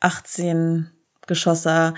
18 0.00 0.90
Geschosser, 1.26 1.94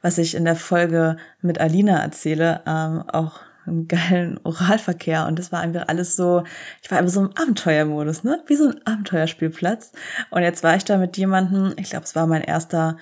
was 0.00 0.18
ich 0.18 0.34
in 0.34 0.44
der 0.44 0.56
Folge 0.56 1.16
mit 1.40 1.60
Alina 1.60 2.02
erzähle, 2.02 2.62
ähm, 2.66 3.04
auch 3.08 3.40
einen 3.66 3.88
geilen 3.88 4.40
Oralverkehr 4.44 5.26
und 5.26 5.38
das 5.38 5.52
war 5.52 5.60
einfach 5.60 5.88
alles 5.88 6.16
so, 6.16 6.44
ich 6.82 6.90
war 6.90 6.98
einfach 6.98 7.12
so 7.12 7.20
im 7.20 7.36
Abenteuermodus, 7.36 8.24
ne? 8.24 8.42
Wie 8.46 8.56
so 8.56 8.68
ein 8.68 8.86
Abenteuerspielplatz. 8.86 9.92
Und 10.30 10.42
jetzt 10.42 10.62
war 10.62 10.76
ich 10.76 10.84
da 10.84 10.98
mit 10.98 11.16
jemandem, 11.16 11.72
ich 11.76 11.90
glaube, 11.90 12.04
es 12.04 12.14
war 12.14 12.26
mein 12.26 12.42
erster, 12.42 12.98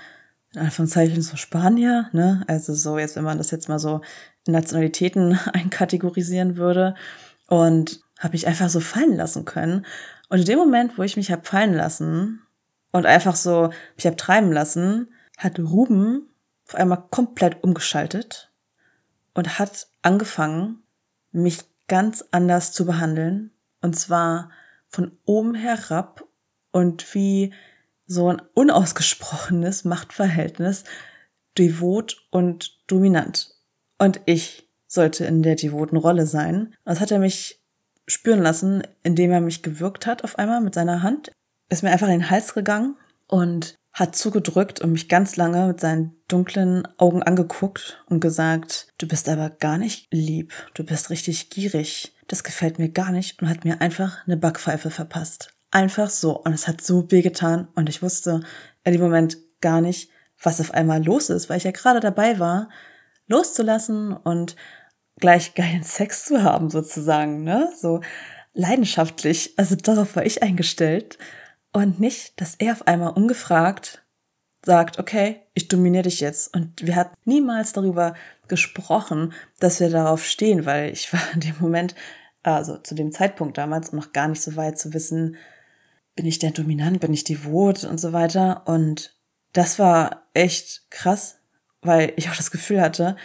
in 0.55 0.61
Anführungszeichen, 0.61 1.23
so 1.23 1.37
Spanier, 1.37 2.09
ne? 2.13 2.45
Also 2.47 2.75
so, 2.75 2.99
jetzt, 2.99 3.17
wenn 3.17 3.25
man 3.25 3.39
das 3.39 3.51
jetzt 3.51 3.69
mal 3.69 3.79
so 3.79 4.03
Nationalitäten 4.47 5.39
einkategorisieren 5.53 6.57
würde. 6.57 6.95
Und 7.47 8.01
habe 8.23 8.33
mich 8.33 8.47
einfach 8.47 8.69
so 8.69 8.81
fallen 8.81 9.17
lassen 9.17 9.45
können. 9.45 9.85
Und 10.29 10.39
in 10.39 10.45
dem 10.45 10.59
Moment, 10.59 10.97
wo 10.97 11.03
ich 11.03 11.17
mich 11.17 11.31
habe 11.31 11.45
fallen 11.45 11.75
lassen 11.75 12.41
und 12.93 13.05
einfach 13.05 13.35
so 13.35 13.71
mich 13.97 14.07
habe 14.07 14.17
treiben 14.17 14.53
lassen, 14.53 15.13
hat 15.37 15.59
Ruben 15.59 16.29
auf 16.67 16.77
einmal 16.77 17.03
komplett 17.11 17.63
umgeschaltet 17.65 18.53
und 19.35 19.59
hat 19.59 19.89
angefangen, 20.03 20.83
mich 21.33 21.65
ganz 21.89 22.25
anders 22.31 22.73
zu 22.73 22.87
behandeln. 22.87 23.51
Und 23.81 23.99
zwar 23.99 24.51
von 24.89 25.19
oben 25.25 25.55
herab 25.55 26.25
und 26.71 27.15
wie 27.15 27.53
so 28.07 28.29
ein 28.29 28.43
unausgesprochenes 28.55 29.85
Machtverhältnis 29.85 30.85
devot 31.59 32.27
und 32.31 32.79
dominant. 32.87 33.55
Und 33.99 34.21
ich 34.27 34.69
sollte 34.87 35.25
in 35.25 35.43
der 35.43 35.57
devoten 35.57 35.97
Rolle 35.97 36.27
sein. 36.27 36.75
Das 36.85 37.01
hat 37.01 37.11
er 37.11 37.19
mich 37.19 37.63
spüren 38.07 38.43
lassen, 38.43 38.83
indem 39.03 39.31
er 39.31 39.41
mich 39.41 39.63
gewürgt 39.63 40.07
hat 40.07 40.25
auf 40.25 40.39
einmal 40.39 40.61
mit 40.61 40.75
seiner 40.75 41.03
Hand. 41.03 41.31
Ist 41.69 41.83
mir 41.83 41.91
einfach 41.91 42.09
in 42.09 42.21
den 42.21 42.31
Hals 42.31 42.55
gegangen 42.55 42.97
und 43.27 43.77
hat 43.93 44.17
zugedrückt 44.17 44.81
und 44.81 44.93
mich 44.93 45.09
ganz 45.09 45.37
lange 45.37 45.67
mit 45.67 45.81
seinen 45.81 46.17
dunklen 46.29 46.87
Augen 46.99 47.23
angeguckt 47.23 48.03
und 48.09 48.21
gesagt, 48.21 48.89
du 48.99 49.07
bist 49.07 49.29
aber 49.29 49.51
gar 49.51 49.79
nicht 49.79 50.09
lieb, 50.11 50.53
du 50.75 50.85
bist 50.85 51.11
richtig 51.11 51.51
gierig, 51.51 52.15
das 52.29 52.43
gefällt 52.43 52.79
mir 52.79 52.89
gar 52.89 53.13
nicht 53.13 53.41
und 53.41 53.49
hat 53.49 53.65
mir 53.65 53.81
einfach 53.81 54.27
eine 54.27 54.39
Backpfeife 54.39 54.91
verpasst. 54.91 55.55
Einfach 55.73 56.11
so 56.11 56.39
und 56.39 56.53
es 56.53 56.69
hat 56.69 56.81
so 56.81 57.11
weh 57.11 57.23
getan 57.23 57.67
und 57.75 57.89
ich 57.89 58.03
wusste 58.03 58.43
in 58.85 58.93
dem 58.93 59.01
Moment 59.01 59.39
gar 59.61 59.81
nicht, 59.81 60.11
was 60.41 60.61
auf 60.61 60.73
einmal 60.73 61.03
los 61.03 61.31
ist, 61.31 61.51
weil 61.51 61.57
ich 61.57 61.65
ja 61.65 61.71
gerade 61.73 61.99
dabei 61.99 62.39
war, 62.39 62.69
loszulassen 63.27 64.13
und 64.13 64.55
gleich 65.19 65.55
geilen 65.55 65.83
Sex 65.83 66.27
zu 66.27 66.45
haben 66.45 66.71
sozusagen, 66.71 67.43
ne? 67.43 67.73
So 67.77 68.01
leidenschaftlich. 68.55 69.55
Also 69.57 69.75
darauf 69.75 70.15
war 70.15 70.25
ich 70.25 70.43
eingestellt 70.43 71.19
und 71.73 71.99
nicht, 71.99 72.41
dass 72.41 72.55
er 72.57 72.73
auf 72.73 72.87
einmal 72.87 73.13
ungefragt 73.13 74.03
sagt, 74.65 74.99
okay, 74.99 75.41
ich 75.55 75.69
dominiere 75.69 76.05
dich 76.05 76.21
jetzt. 76.21 76.55
Und 76.55 76.87
wir 76.87 76.97
hatten 76.97 77.17
niemals 77.25 77.73
darüber 77.73 78.15
gesprochen, 78.47 79.33
dass 79.59 79.81
wir 79.81 79.91
darauf 79.91 80.25
stehen, 80.25 80.67
weil 80.67 80.93
ich 80.93 81.13
war 81.13 81.21
in 81.35 81.41
dem 81.41 81.55
Moment, 81.59 81.95
also 82.43 82.77
zu 82.79 82.95
dem 82.95 83.11
Zeitpunkt 83.11 83.59
damals, 83.59 83.93
noch 83.93 84.13
gar 84.13 84.29
nicht 84.29 84.43
so 84.43 84.55
weit 84.57 84.79
zu 84.79 84.93
wissen, 84.93 85.37
bin 86.15 86.27
ich 86.27 86.39
denn 86.39 86.53
dominant, 86.53 87.01
bin 87.01 87.13
ich 87.13 87.25
devot 87.25 87.85
und 87.85 87.99
so 87.99 88.13
weiter. 88.13 88.63
Und 88.67 89.17
das 89.53 89.79
war 89.79 90.27
echt 90.35 90.91
krass, 90.91 91.39
weil 91.81 92.13
ich 92.17 92.29
auch 92.29 92.37
das 92.37 92.51
Gefühl 92.51 92.81
hatte, 92.81 93.17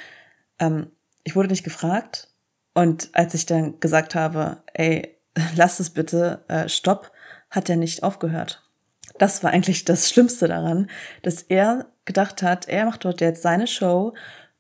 ähm, 0.59 0.91
ich 1.23 1.35
wurde 1.35 1.49
nicht 1.49 1.63
gefragt. 1.63 2.29
Und 2.73 3.09
als 3.13 3.33
ich 3.33 3.45
dann 3.45 3.79
gesagt 3.79 4.15
habe, 4.15 4.63
ey, 4.73 5.17
lass 5.55 5.79
es 5.79 5.89
bitte, 5.89 6.45
äh, 6.47 6.69
stopp, 6.69 7.11
hat 7.49 7.69
er 7.69 7.75
nicht 7.75 8.03
aufgehört. 8.03 8.63
Das 9.19 9.43
war 9.43 9.51
eigentlich 9.51 9.85
das 9.85 10.09
Schlimmste 10.09 10.47
daran, 10.47 10.89
dass 11.23 11.41
er 11.41 11.87
gedacht 12.05 12.43
hat, 12.43 12.67
er 12.67 12.85
macht 12.85 13.03
dort 13.03 13.21
jetzt 13.21 13.41
seine 13.41 13.67
Show 13.67 14.13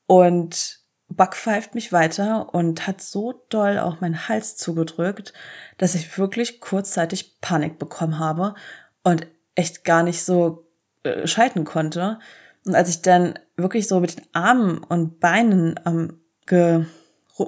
und 0.07 0.79
backpfeift 1.09 1.73
mich 1.75 1.91
weiter 1.91 2.53
und 2.53 2.85
hat 2.87 3.01
so 3.01 3.45
doll 3.49 3.79
auch 3.79 4.01
meinen 4.01 4.27
Hals 4.27 4.57
zugedrückt, 4.57 5.33
dass 5.77 5.95
ich 5.95 6.17
wirklich 6.17 6.59
kurzzeitig 6.59 7.39
Panik 7.39 7.79
bekommen 7.79 8.19
habe 8.19 8.55
und 9.03 9.27
echt 9.55 9.83
gar 9.83 10.03
nicht 10.03 10.23
so 10.23 10.67
äh, 11.03 11.25
schalten 11.25 11.63
konnte. 11.63 12.19
Und 12.65 12.75
als 12.75 12.89
ich 12.89 13.01
dann 13.01 13.39
wirklich 13.55 13.87
so 13.87 13.99
mit 13.99 14.17
den 14.17 14.25
Armen 14.33 14.79
und 14.79 15.19
Beinen 15.19 15.79
ähm, 15.85 16.19
ge 16.45 16.85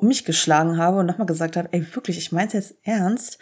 mich 0.01 0.23
geschlagen 0.23 0.77
habe 0.77 0.99
und 0.99 1.07
nochmal 1.07 1.25
gesagt 1.25 1.57
habe, 1.57 1.69
ey, 1.71 1.95
wirklich, 1.95 2.19
ich 2.19 2.31
mein's 2.31 2.53
jetzt 2.53 2.75
ernst, 2.83 3.39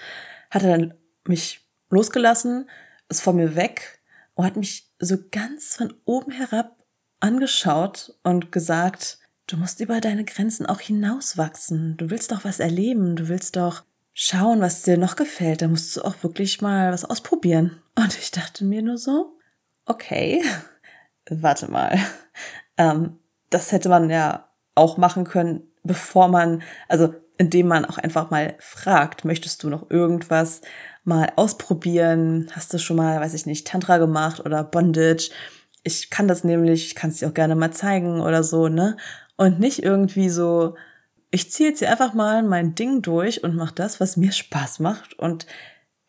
hat 0.49 0.63
er 0.63 0.77
dann 0.77 0.93
mich 1.25 1.67
losgelassen, 1.89 2.69
ist 3.09 3.21
vor 3.21 3.33
mir 3.33 3.55
weg 3.55 3.99
und 4.33 4.45
hat 4.45 4.55
mich 4.55 4.89
so 4.97 5.17
ganz 5.29 5.75
von 5.75 5.93
oben 6.05 6.31
herab 6.31 6.77
angeschaut 7.19 8.17
und 8.23 8.51
gesagt, 8.51 9.19
du 9.47 9.57
musst 9.57 9.79
über 9.79 9.99
deine 10.01 10.25
Grenzen 10.25 10.65
auch 10.65 10.79
hinauswachsen. 10.79 11.97
Du 11.97 12.09
willst 12.09 12.31
doch 12.31 12.43
was 12.43 12.59
erleben, 12.59 13.15
du 13.15 13.29
willst 13.29 13.55
doch 13.55 13.83
schauen, 14.13 14.61
was 14.61 14.83
dir 14.83 14.97
noch 14.97 15.15
gefällt. 15.15 15.61
Da 15.61 15.67
musst 15.67 15.95
du 15.95 16.01
auch 16.01 16.15
wirklich 16.21 16.61
mal 16.61 16.91
was 16.91 17.05
ausprobieren. 17.05 17.81
Und 17.95 18.17
ich 18.17 18.31
dachte 18.31 18.65
mir 18.65 18.81
nur 18.81 18.97
so, 18.97 19.37
okay, 19.85 20.43
warte 21.29 21.71
mal. 21.71 21.97
Ähm, 22.77 23.17
das 23.49 23.71
hätte 23.71 23.89
man 23.89 24.09
ja 24.09 24.49
auch 24.75 24.97
machen 24.97 25.23
können, 25.23 25.63
bevor 25.83 26.27
man, 26.27 26.61
also 26.87 27.15
indem 27.37 27.67
man 27.67 27.85
auch 27.85 27.97
einfach 27.97 28.29
mal 28.29 28.55
fragt, 28.59 29.23
möchtest 29.23 29.63
du 29.63 29.69
noch 29.69 29.89
irgendwas 29.89 30.61
mal 31.03 31.31
ausprobieren? 31.35 32.49
Hast 32.51 32.73
du 32.73 32.79
schon 32.79 32.97
mal, 32.97 33.19
weiß 33.21 33.33
ich 33.33 33.45
nicht, 33.45 33.67
Tantra 33.67 33.97
gemacht 33.97 34.39
oder 34.39 34.63
Bondage? 34.63 35.31
Ich 35.83 36.09
kann 36.09 36.27
das 36.27 36.43
nämlich, 36.43 36.87
ich 36.87 36.95
kann 36.95 37.11
es 37.11 37.17
dir 37.17 37.29
auch 37.29 37.33
gerne 37.33 37.55
mal 37.55 37.71
zeigen 37.71 38.19
oder 38.19 38.43
so, 38.43 38.67
ne? 38.67 38.97
Und 39.37 39.59
nicht 39.59 39.83
irgendwie 39.83 40.29
so, 40.29 40.75
ich 41.31 41.51
ziehe 41.51 41.69
jetzt 41.69 41.79
hier 41.79 41.91
einfach 41.91 42.13
mal 42.13 42.43
mein 42.43 42.75
Ding 42.75 43.01
durch 43.01 43.43
und 43.43 43.55
mach 43.55 43.71
das, 43.71 43.99
was 43.99 44.17
mir 44.17 44.31
Spaß 44.31 44.79
macht 44.79 45.17
und 45.17 45.45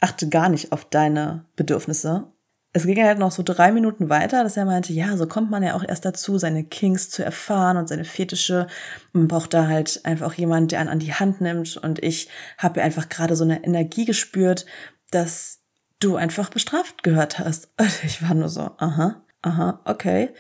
achte 0.01 0.29
gar 0.29 0.49
nicht 0.49 0.73
auf 0.73 0.85
deine 0.85 1.45
Bedürfnisse. 1.57 2.33
Es 2.73 2.85
ging 2.87 3.03
halt 3.03 3.19
noch 3.19 3.31
so 3.31 3.43
drei 3.43 3.73
Minuten 3.73 4.11
weiter, 4.11 4.43
dass 4.45 4.57
er 4.57 4.65
meinte, 4.65 4.93
ja, 4.93 5.17
so 5.17 5.27
kommt 5.27 5.51
man 5.51 5.63
ja 5.63 5.75
auch 5.75 5.83
erst 5.83 6.05
dazu, 6.05 6.39
seine 6.39 6.65
Kings 6.65 7.11
zu 7.11 7.25
erfahren 7.25 7.77
und 7.77 7.89
seine 7.89 8.05
Fetische. 8.05 8.67
Man 9.13 9.27
braucht 9.27 9.55
da 9.55 9.67
halt 9.67 10.01
einfach 10.05 10.27
auch 10.27 10.35
jemand, 10.35 10.73
der 10.73 10.81
einen 10.81 10.91
an 10.91 10.99
die 10.99 11.15
Hand 11.15 11.41
nimmt. 11.41 11.77
Und 11.79 12.03
ich 12.03 12.29
habe 12.59 12.83
einfach 12.83 13.09
gerade 13.09 13.37
so 13.37 13.45
eine 13.45 13.65
Energie 13.65 14.05
gespürt, 14.05 14.67
dass 15.11 15.61
du 15.99 16.17
einfach 16.17 16.51
bestraft 16.51 17.03
gehört 17.03 17.39
hast. 17.39 17.71
Und 17.79 18.05
ich 18.05 18.23
war 18.23 18.35
nur 18.35 18.51
so, 18.51 18.71
aha, 18.79 19.23
aha, 19.43 19.81
okay. 19.85 20.31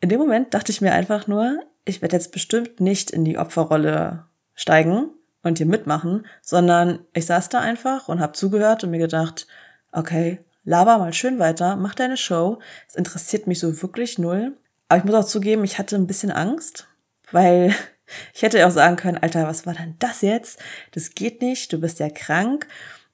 In 0.00 0.08
dem 0.08 0.20
Moment 0.20 0.54
dachte 0.54 0.72
ich 0.72 0.80
mir 0.80 0.92
einfach 0.92 1.26
nur, 1.26 1.60
ich 1.84 2.02
werde 2.02 2.16
jetzt 2.16 2.32
bestimmt 2.32 2.80
nicht 2.80 3.10
in 3.10 3.24
die 3.24 3.38
Opferrolle 3.38 4.24
steigen 4.54 5.10
und 5.42 5.58
hier 5.58 5.66
mitmachen, 5.66 6.26
sondern 6.42 7.00
ich 7.12 7.26
saß 7.26 7.48
da 7.50 7.60
einfach 7.60 8.08
und 8.08 8.20
habe 8.20 8.32
zugehört 8.32 8.84
und 8.84 8.90
mir 8.90 8.98
gedacht, 8.98 9.46
okay, 9.92 10.40
laber 10.64 10.98
mal 10.98 11.12
schön 11.12 11.38
weiter, 11.38 11.76
mach 11.76 11.94
deine 11.94 12.16
Show. 12.16 12.58
Es 12.88 12.94
interessiert 12.94 13.46
mich 13.46 13.60
so 13.60 13.82
wirklich 13.82 14.18
null. 14.18 14.56
Aber 14.88 14.98
ich 14.98 15.04
muss 15.04 15.14
auch 15.14 15.28
zugeben, 15.28 15.64
ich 15.64 15.78
hatte 15.78 15.96
ein 15.96 16.06
bisschen 16.06 16.30
Angst, 16.30 16.88
weil 17.30 17.74
ich 18.34 18.42
hätte 18.42 18.58
ja 18.58 18.66
auch 18.66 18.72
sagen 18.72 18.96
können, 18.96 19.18
Alter, 19.18 19.46
was 19.46 19.66
war 19.66 19.74
denn 19.74 19.96
das 19.98 20.22
jetzt? 20.22 20.58
Das 20.92 21.14
geht 21.14 21.42
nicht, 21.42 21.72
du 21.72 21.80
bist 21.80 22.00
ja 22.00 22.08
krank. 22.08 22.66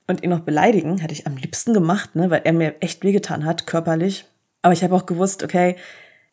Und 0.07 0.25
ihn 0.25 0.31
noch 0.31 0.41
beleidigen, 0.41 0.99
hätte 0.99 1.15
ich 1.15 1.29
am 1.29 1.37
liebsten 1.37 1.73
gemacht, 1.73 2.17
ne, 2.17 2.31
weil 2.31 2.41
er 2.43 2.53
mir 2.53 2.75
echt 2.81 3.05
wehgetan 3.05 3.45
hat, 3.45 3.69
körperlich. 3.69 4.27
Aber 4.61 4.73
ich 4.73 4.83
habe 4.83 4.97
auch 4.97 5.07
gewusst, 5.07 5.45
okay, 5.45 5.77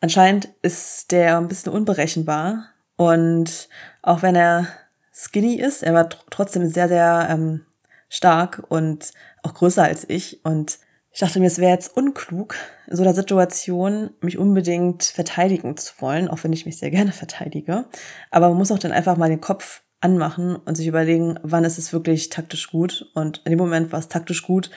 anscheinend 0.02 0.50
ist 0.62 1.12
der 1.12 1.38
ein 1.38 1.48
bisschen 1.48 1.72
unberechenbar. 1.72 2.66
Und 2.96 3.70
auch 4.02 4.22
wenn 4.22 4.36
er 4.36 4.68
skinny 5.14 5.56
ist, 5.56 5.84
er 5.84 5.94
war 5.94 6.10
trotzdem 6.30 6.68
sehr, 6.68 6.88
sehr 6.88 7.28
ähm, 7.30 7.66
stark 8.10 8.64
und 8.70 9.12
auch 9.44 9.54
größer 9.54 9.84
als 9.84 10.08
ich. 10.10 10.44
Und 10.44 10.80
ich 11.12 11.20
dachte 11.20 11.40
mir, 11.40 11.48
es 11.48 11.58
wäre 11.58 11.72
jetzt 11.72 11.96
unklug, 11.96 12.56
in 12.88 12.96
so 12.96 13.04
einer 13.04 13.14
Situation 13.14 14.12
mich 14.22 14.38
unbedingt 14.38 15.04
verteidigen 15.04 15.78
zu 15.78 15.94
wollen, 16.00 16.28
auch 16.28 16.44
wenn 16.44 16.54
ich 16.54 16.66
mich 16.66 16.78
sehr 16.78 16.92
gerne 16.92 17.12
verteidige. 17.12 17.86
Aber 18.30 18.50
man 18.50 18.58
muss 18.58 18.72
auch 18.72 18.80
dann 18.80 18.92
einfach 18.92 19.18
mal 19.18 19.30
den 19.30 19.42
Kopf 19.42 19.82
anmachen 20.00 20.56
und 20.56 20.76
sich 20.76 20.88
überlegen, 20.88 21.40
wann 21.42 21.64
ist 21.64 21.80
es 21.80 21.92
wirklich 21.92 22.30
taktisch 22.30 22.70
gut. 22.70 23.10
Und 23.16 23.42
in 23.46 23.52
dem 23.52 23.60
Moment 23.60 23.92
war 23.92 24.00
es 24.00 24.10
taktisch 24.10 24.44
gut, 24.44 24.70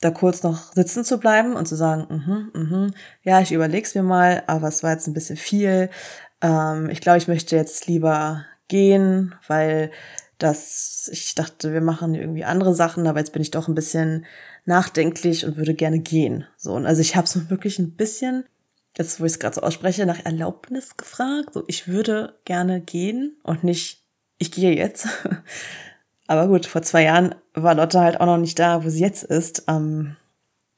da 0.00 0.10
kurz 0.10 0.42
noch 0.42 0.72
sitzen 0.72 1.04
zu 1.04 1.18
bleiben 1.18 1.54
und 1.54 1.66
zu 1.66 1.76
sagen, 1.76 2.06
mhm, 2.08 2.60
mhm, 2.60 2.94
ja, 3.22 3.40
ich 3.40 3.52
überleg's 3.52 3.94
mir 3.94 4.02
mal, 4.02 4.42
aber 4.46 4.68
es 4.68 4.82
war 4.82 4.92
jetzt 4.92 5.06
ein 5.06 5.14
bisschen 5.14 5.36
viel. 5.36 5.90
Ähm, 6.40 6.88
ich 6.90 7.00
glaube, 7.00 7.18
ich 7.18 7.28
möchte 7.28 7.56
jetzt 7.56 7.86
lieber 7.86 8.44
gehen, 8.68 9.34
weil 9.46 9.90
das, 10.38 11.10
ich 11.12 11.34
dachte, 11.34 11.72
wir 11.72 11.82
machen 11.82 12.14
irgendwie 12.14 12.44
andere 12.44 12.74
Sachen, 12.74 13.06
aber 13.06 13.18
jetzt 13.18 13.32
bin 13.32 13.42
ich 13.42 13.50
doch 13.50 13.68
ein 13.68 13.74
bisschen 13.74 14.24
nachdenklich 14.64 15.44
und 15.44 15.58
würde 15.58 15.74
gerne 15.74 16.00
gehen. 16.00 16.46
So, 16.56 16.72
und 16.72 16.86
also 16.86 17.02
ich 17.02 17.16
habe 17.16 17.28
so 17.28 17.50
wirklich 17.50 17.78
ein 17.78 17.96
bisschen, 17.96 18.44
jetzt 18.96 19.20
wo 19.20 19.26
ich 19.26 19.32
es 19.32 19.38
gerade 19.38 19.54
so 19.54 19.60
ausspreche, 19.60 20.06
nach 20.06 20.24
Erlaubnis 20.24 20.96
gefragt. 20.96 21.52
So, 21.52 21.64
ich 21.66 21.88
würde 21.88 22.38
gerne 22.46 22.80
gehen 22.80 23.36
und 23.42 23.64
nicht, 23.64 24.02
ich 24.38 24.50
gehe 24.50 24.74
jetzt. 24.74 25.06
aber 26.30 26.46
gut, 26.46 26.64
vor 26.64 26.82
zwei 26.82 27.02
Jahren 27.02 27.34
war 27.54 27.74
Lotte 27.74 27.98
halt 27.98 28.20
auch 28.20 28.26
noch 28.26 28.36
nicht 28.36 28.56
da, 28.56 28.84
wo 28.84 28.88
sie 28.88 29.00
jetzt 29.00 29.24
ist. 29.24 29.64
Ähm, 29.66 30.16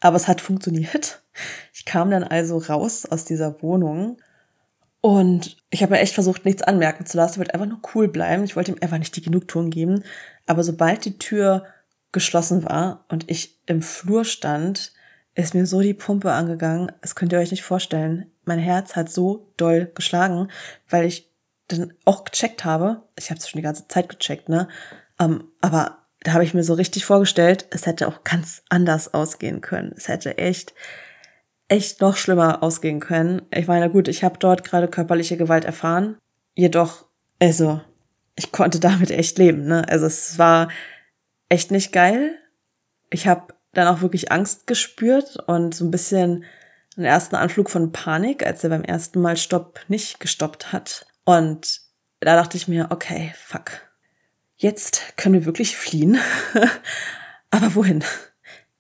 aber 0.01 0.17
es 0.17 0.27
hat 0.27 0.41
funktioniert. 0.41 1.23
Ich 1.75 1.85
kam 1.85 2.11
dann 2.11 2.25
also 2.25 2.59
raus 2.59 3.07
aus 3.07 3.25
dieser 3.25 3.63
Wohnung 3.63 4.19
und 5.03 5.57
ich 5.71 5.83
habe 5.83 5.93
mir 5.93 6.01
echt 6.01 6.15
versucht, 6.15 6.45
nichts 6.45 6.63
anmerken 6.63 7.05
zu 7.05 7.17
lassen. 7.17 7.35
Ich 7.35 7.39
wollte 7.39 7.55
einfach 7.55 7.67
nur 7.67 7.81
cool 7.95 8.09
bleiben. 8.09 8.45
Ich 8.45 8.57
wollte 8.57 8.73
ihm 8.73 8.79
einfach 8.81 8.99
nicht 8.99 9.15
die 9.17 9.23
Genugtuung 9.23 9.69
geben. 9.69 10.05
Aber 10.47 10.63
sobald 10.63 11.05
die 11.05 11.19
Tür 11.19 11.65
geschlossen 12.13 12.65
war 12.65 13.05
und 13.09 13.31
ich 13.31 13.61
im 13.67 13.83
Flur 13.83 14.25
stand, 14.25 14.93
ist 15.35 15.55
mir 15.55 15.67
so 15.67 15.81
die 15.81 15.95
Pumpe 15.95 16.33
angegangen. 16.33 16.93
Das 17.01 17.15
könnt 17.15 17.33
ihr 17.33 17.39
euch 17.39 17.51
nicht 17.51 17.65
vorstellen. 17.65 18.31
Mein 18.45 18.59
Herz 18.59 18.97
hat 18.97 19.11
so 19.11 19.53
doll 19.57 19.91
geschlagen, 19.95 20.49
weil 20.89 21.05
ich 21.05 21.31
dann 21.69 21.93
auch 22.05 22.25
gecheckt 22.25 22.65
habe. 22.65 23.03
Ich 23.19 23.31
habe 23.31 23.39
es 23.39 23.49
schon 23.49 23.59
die 23.59 23.65
ganze 23.65 23.89
Zeit 23.89 24.09
gecheckt, 24.09 24.49
ne? 24.49 24.69
Ähm, 25.19 25.45
aber 25.61 25.99
da 26.23 26.35
habe 26.35 26.45
ich 26.45 26.55
mir 26.55 26.65
so 26.65 26.75
richtig 26.75 27.05
vorgestellt, 27.05 27.67
es 27.71 27.87
hätte 27.87 28.09
auch 28.09 28.25
ganz 28.25 28.63
anders 28.69 29.13
ausgehen 29.13 29.61
können. 29.61 29.93
Es 29.97 30.09
hätte 30.09 30.39
echt 30.39 30.75
echt 31.73 32.03
noch 32.03 32.17
schlimmer 32.17 32.63
ausgehen 32.63 33.01
können. 33.01 33.43
Ich 33.51 33.67
meine, 33.67 33.89
gut, 33.89 34.07
ich 34.07 34.23
habe 34.25 34.39
dort 34.39 34.63
gerade 34.63 34.89
körperliche 34.89 35.39
Gewalt 35.39 35.65
erfahren. 35.65 36.19
Jedoch, 36.55 37.07
also, 37.39 37.81
ich 38.37 38.53
konnte 38.53 38.79
damit 38.79 39.11
echt 39.11 39.39
leben. 39.39 39.65
Ne? 39.65 39.89
Also 39.89 40.05
es 40.05 40.39
war 40.39 40.69
echt 41.49 41.71
nicht 41.71 41.93
geil. 41.93 42.39
ich 43.11 43.27
habe 43.27 43.55
dann 43.73 43.89
auch 43.89 44.03
wirklich 44.03 44.31
Angst 44.31 44.67
gespürt 44.67 45.37
und 45.47 45.75
so 45.75 45.87
ein 45.87 45.91
bisschen 45.91 46.45
einen 46.97 47.07
ersten 47.07 47.37
Anflug 47.37 47.71
von 47.71 47.91
Panik, 47.91 48.45
als 48.45 48.63
er 48.65 48.71
beim 48.71 48.85
ersten 48.85 49.23
Mal 49.23 49.39
Stopp 49.39 49.81
nicht 49.89 50.21
gestoppt 50.21 50.73
hat. 50.73 51.07
Und 51.25 51.81
da 52.21 52.37
dachte 52.37 52.59
ich 52.59 52.69
mir, 52.69 52.89
okay, 52.91 53.33
fuck. 53.39 53.92
Jetzt 54.63 55.17
können 55.17 55.35
wir 55.35 55.45
wirklich 55.45 55.77
fliehen. 55.77 56.19
Aber 57.51 57.75
wohin? 57.75 58.05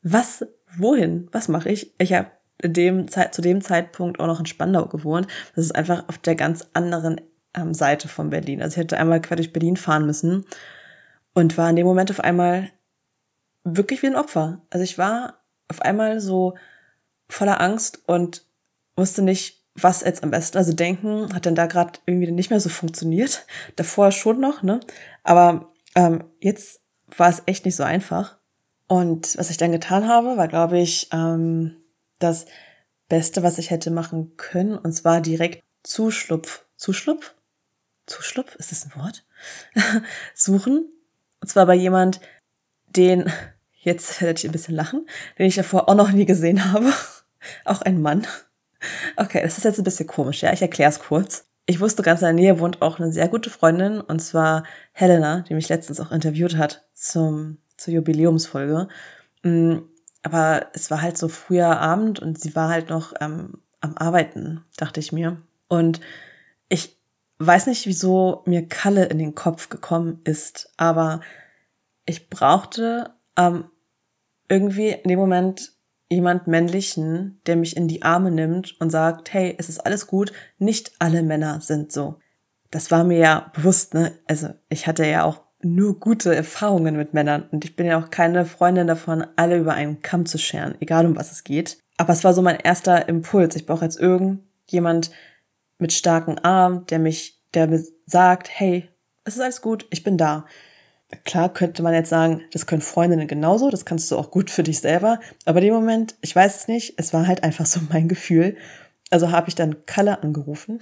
Was, 0.04 0.46
wohin? 0.76 1.28
Was 1.32 1.48
mache 1.48 1.70
ich? 1.70 1.92
Ich 1.98 2.12
habe 2.12 2.30
dem 2.62 3.08
zu 3.08 3.42
dem 3.42 3.60
Zeitpunkt 3.60 4.20
auch 4.20 4.28
noch 4.28 4.38
in 4.38 4.46
Spandau 4.46 4.86
gewohnt. 4.86 5.26
Das 5.56 5.64
ist 5.64 5.74
einfach 5.74 6.08
auf 6.08 6.18
der 6.18 6.36
ganz 6.36 6.68
anderen 6.72 7.20
ähm, 7.54 7.74
Seite 7.74 8.06
von 8.06 8.30
Berlin. 8.30 8.62
Also 8.62 8.74
ich 8.74 8.84
hätte 8.84 8.96
einmal 8.96 9.20
quer 9.20 9.36
durch 9.36 9.52
Berlin 9.52 9.76
fahren 9.76 10.06
müssen 10.06 10.46
und 11.34 11.58
war 11.58 11.68
in 11.68 11.74
dem 11.74 11.86
Moment 11.86 12.12
auf 12.12 12.20
einmal 12.20 12.70
wirklich 13.64 14.02
wie 14.02 14.06
ein 14.06 14.14
Opfer. 14.14 14.62
Also 14.70 14.84
ich 14.84 14.98
war 14.98 15.42
auf 15.66 15.82
einmal 15.82 16.20
so 16.20 16.54
voller 17.28 17.60
Angst 17.60 18.04
und 18.06 18.46
wusste 18.94 19.22
nicht, 19.22 19.64
was 19.74 20.02
jetzt 20.02 20.22
am 20.22 20.30
besten. 20.30 20.58
Also 20.58 20.74
denken 20.74 21.34
hat 21.34 21.44
dann 21.44 21.56
da 21.56 21.66
gerade 21.66 21.98
irgendwie 22.06 22.30
nicht 22.30 22.50
mehr 22.50 22.60
so 22.60 22.68
funktioniert. 22.68 23.44
Davor 23.74 24.12
schon 24.12 24.38
noch, 24.38 24.62
ne? 24.62 24.78
Aber 25.24 25.71
ähm, 25.94 26.24
jetzt 26.40 26.80
war 27.16 27.28
es 27.28 27.42
echt 27.46 27.64
nicht 27.64 27.76
so 27.76 27.82
einfach. 27.82 28.38
Und 28.86 29.36
was 29.38 29.50
ich 29.50 29.56
dann 29.56 29.72
getan 29.72 30.08
habe, 30.08 30.36
war, 30.36 30.48
glaube 30.48 30.78
ich, 30.78 31.08
ähm, 31.12 31.76
das 32.18 32.46
Beste, 33.08 33.42
was 33.42 33.58
ich 33.58 33.70
hätte 33.70 33.90
machen 33.90 34.36
können. 34.36 34.76
Und 34.76 34.92
zwar 34.92 35.20
direkt 35.20 35.62
Zuschlupf. 35.82 36.64
Zuschlupf? 36.76 37.34
Zuschlupf? 38.06 38.54
Ist 38.56 38.72
das 38.72 38.84
ein 38.84 39.00
Wort? 39.00 39.24
Suchen. 40.34 40.90
Und 41.40 41.48
zwar 41.48 41.66
bei 41.66 41.74
jemand, 41.74 42.20
den, 42.86 43.30
jetzt 43.80 44.20
werde 44.20 44.38
ich 44.38 44.44
ein 44.44 44.52
bisschen 44.52 44.74
lachen, 44.74 45.06
den 45.38 45.46
ich 45.46 45.56
davor 45.56 45.88
auch 45.88 45.94
noch 45.94 46.12
nie 46.12 46.26
gesehen 46.26 46.72
habe. 46.72 46.92
auch 47.64 47.82
ein 47.82 48.00
Mann. 48.00 48.26
Okay, 49.16 49.42
das 49.42 49.58
ist 49.58 49.64
jetzt 49.64 49.78
ein 49.78 49.84
bisschen 49.84 50.06
komisch, 50.06 50.42
ja. 50.42 50.52
Ich 50.52 50.62
erkläre 50.62 50.90
es 50.90 50.98
kurz. 50.98 51.46
Ich 51.66 51.80
wusste, 51.80 52.02
ganz 52.02 52.20
in 52.22 52.26
der 52.26 52.34
Nähe 52.34 52.58
wohnt 52.58 52.82
auch 52.82 52.98
eine 52.98 53.12
sehr 53.12 53.28
gute 53.28 53.48
Freundin, 53.48 54.00
und 54.00 54.20
zwar 54.20 54.64
Helena, 54.92 55.40
die 55.40 55.54
mich 55.54 55.68
letztens 55.68 56.00
auch 56.00 56.10
interviewt 56.10 56.56
hat 56.56 56.84
zum, 56.92 57.58
zur 57.76 57.94
Jubiläumsfolge. 57.94 58.88
Mm, 59.42 59.78
aber 60.22 60.66
es 60.72 60.90
war 60.90 61.02
halt 61.02 61.18
so 61.18 61.28
früher 61.28 61.80
Abend 61.80 62.20
und 62.20 62.40
sie 62.40 62.54
war 62.56 62.68
halt 62.68 62.88
noch 62.88 63.14
ähm, 63.20 63.62
am 63.80 63.96
Arbeiten, 63.96 64.64
dachte 64.76 65.00
ich 65.00 65.12
mir. 65.12 65.42
Und 65.68 66.00
ich 66.68 66.96
weiß 67.38 67.66
nicht, 67.66 67.86
wieso 67.86 68.42
mir 68.46 68.66
Kalle 68.68 69.06
in 69.06 69.18
den 69.18 69.34
Kopf 69.34 69.68
gekommen 69.68 70.20
ist, 70.24 70.72
aber 70.76 71.20
ich 72.06 72.28
brauchte 72.28 73.14
ähm, 73.36 73.64
irgendwie 74.48 74.90
in 74.90 75.08
dem 75.08 75.18
Moment 75.18 75.72
jemand 76.12 76.46
männlichen, 76.46 77.40
der 77.46 77.56
mich 77.56 77.76
in 77.76 77.88
die 77.88 78.02
Arme 78.02 78.30
nimmt 78.30 78.80
und 78.80 78.90
sagt, 78.90 79.32
hey, 79.32 79.54
es 79.58 79.68
ist 79.68 79.80
alles 79.80 80.06
gut, 80.06 80.32
nicht 80.58 80.92
alle 80.98 81.22
Männer 81.22 81.60
sind 81.60 81.92
so. 81.92 82.18
Das 82.70 82.90
war 82.90 83.04
mir 83.04 83.18
ja 83.18 83.52
bewusst, 83.54 83.94
ne? 83.94 84.12
Also 84.26 84.48
ich 84.68 84.86
hatte 84.86 85.06
ja 85.06 85.24
auch 85.24 85.42
nur 85.62 86.00
gute 86.00 86.34
Erfahrungen 86.34 86.96
mit 86.96 87.14
Männern 87.14 87.48
und 87.50 87.64
ich 87.64 87.76
bin 87.76 87.86
ja 87.86 87.98
auch 87.98 88.10
keine 88.10 88.44
Freundin 88.44 88.86
davon, 88.86 89.24
alle 89.36 89.58
über 89.58 89.74
einen 89.74 90.02
Kamm 90.02 90.26
zu 90.26 90.38
scheren, 90.38 90.74
egal 90.80 91.06
um 91.06 91.16
was 91.16 91.30
es 91.30 91.44
geht. 91.44 91.78
Aber 91.96 92.12
es 92.12 92.24
war 92.24 92.34
so 92.34 92.42
mein 92.42 92.58
erster 92.58 93.08
Impuls. 93.08 93.54
Ich 93.54 93.66
brauche 93.66 93.84
jetzt 93.84 94.00
irgendjemand 94.00 95.12
mit 95.78 95.92
starken 95.92 96.38
Armen, 96.38 96.86
der 96.86 96.98
mich, 96.98 97.40
der 97.54 97.68
mir 97.68 97.82
sagt, 98.06 98.48
hey, 98.50 98.88
es 99.24 99.36
ist 99.36 99.40
alles 99.40 99.60
gut, 99.60 99.86
ich 99.90 100.02
bin 100.02 100.16
da. 100.16 100.46
Klar 101.24 101.52
könnte 101.52 101.82
man 101.82 101.94
jetzt 101.94 102.08
sagen, 102.08 102.42
das 102.52 102.66
können 102.66 102.80
Freundinnen 102.80 103.28
genauso, 103.28 103.70
das 103.70 103.84
kannst 103.84 104.10
du 104.10 104.16
auch 104.16 104.30
gut 104.30 104.50
für 104.50 104.62
dich 104.62 104.80
selber. 104.80 105.20
Aber 105.44 105.58
in 105.58 105.66
dem 105.66 105.74
Moment, 105.74 106.16
ich 106.22 106.34
weiß 106.34 106.56
es 106.56 106.68
nicht, 106.68 106.94
es 106.96 107.12
war 107.12 107.26
halt 107.26 107.44
einfach 107.44 107.66
so 107.66 107.80
mein 107.90 108.08
Gefühl. 108.08 108.56
Also 109.10 109.30
habe 109.30 109.48
ich 109.48 109.54
dann 109.54 109.84
Kalle 109.84 110.22
angerufen 110.22 110.80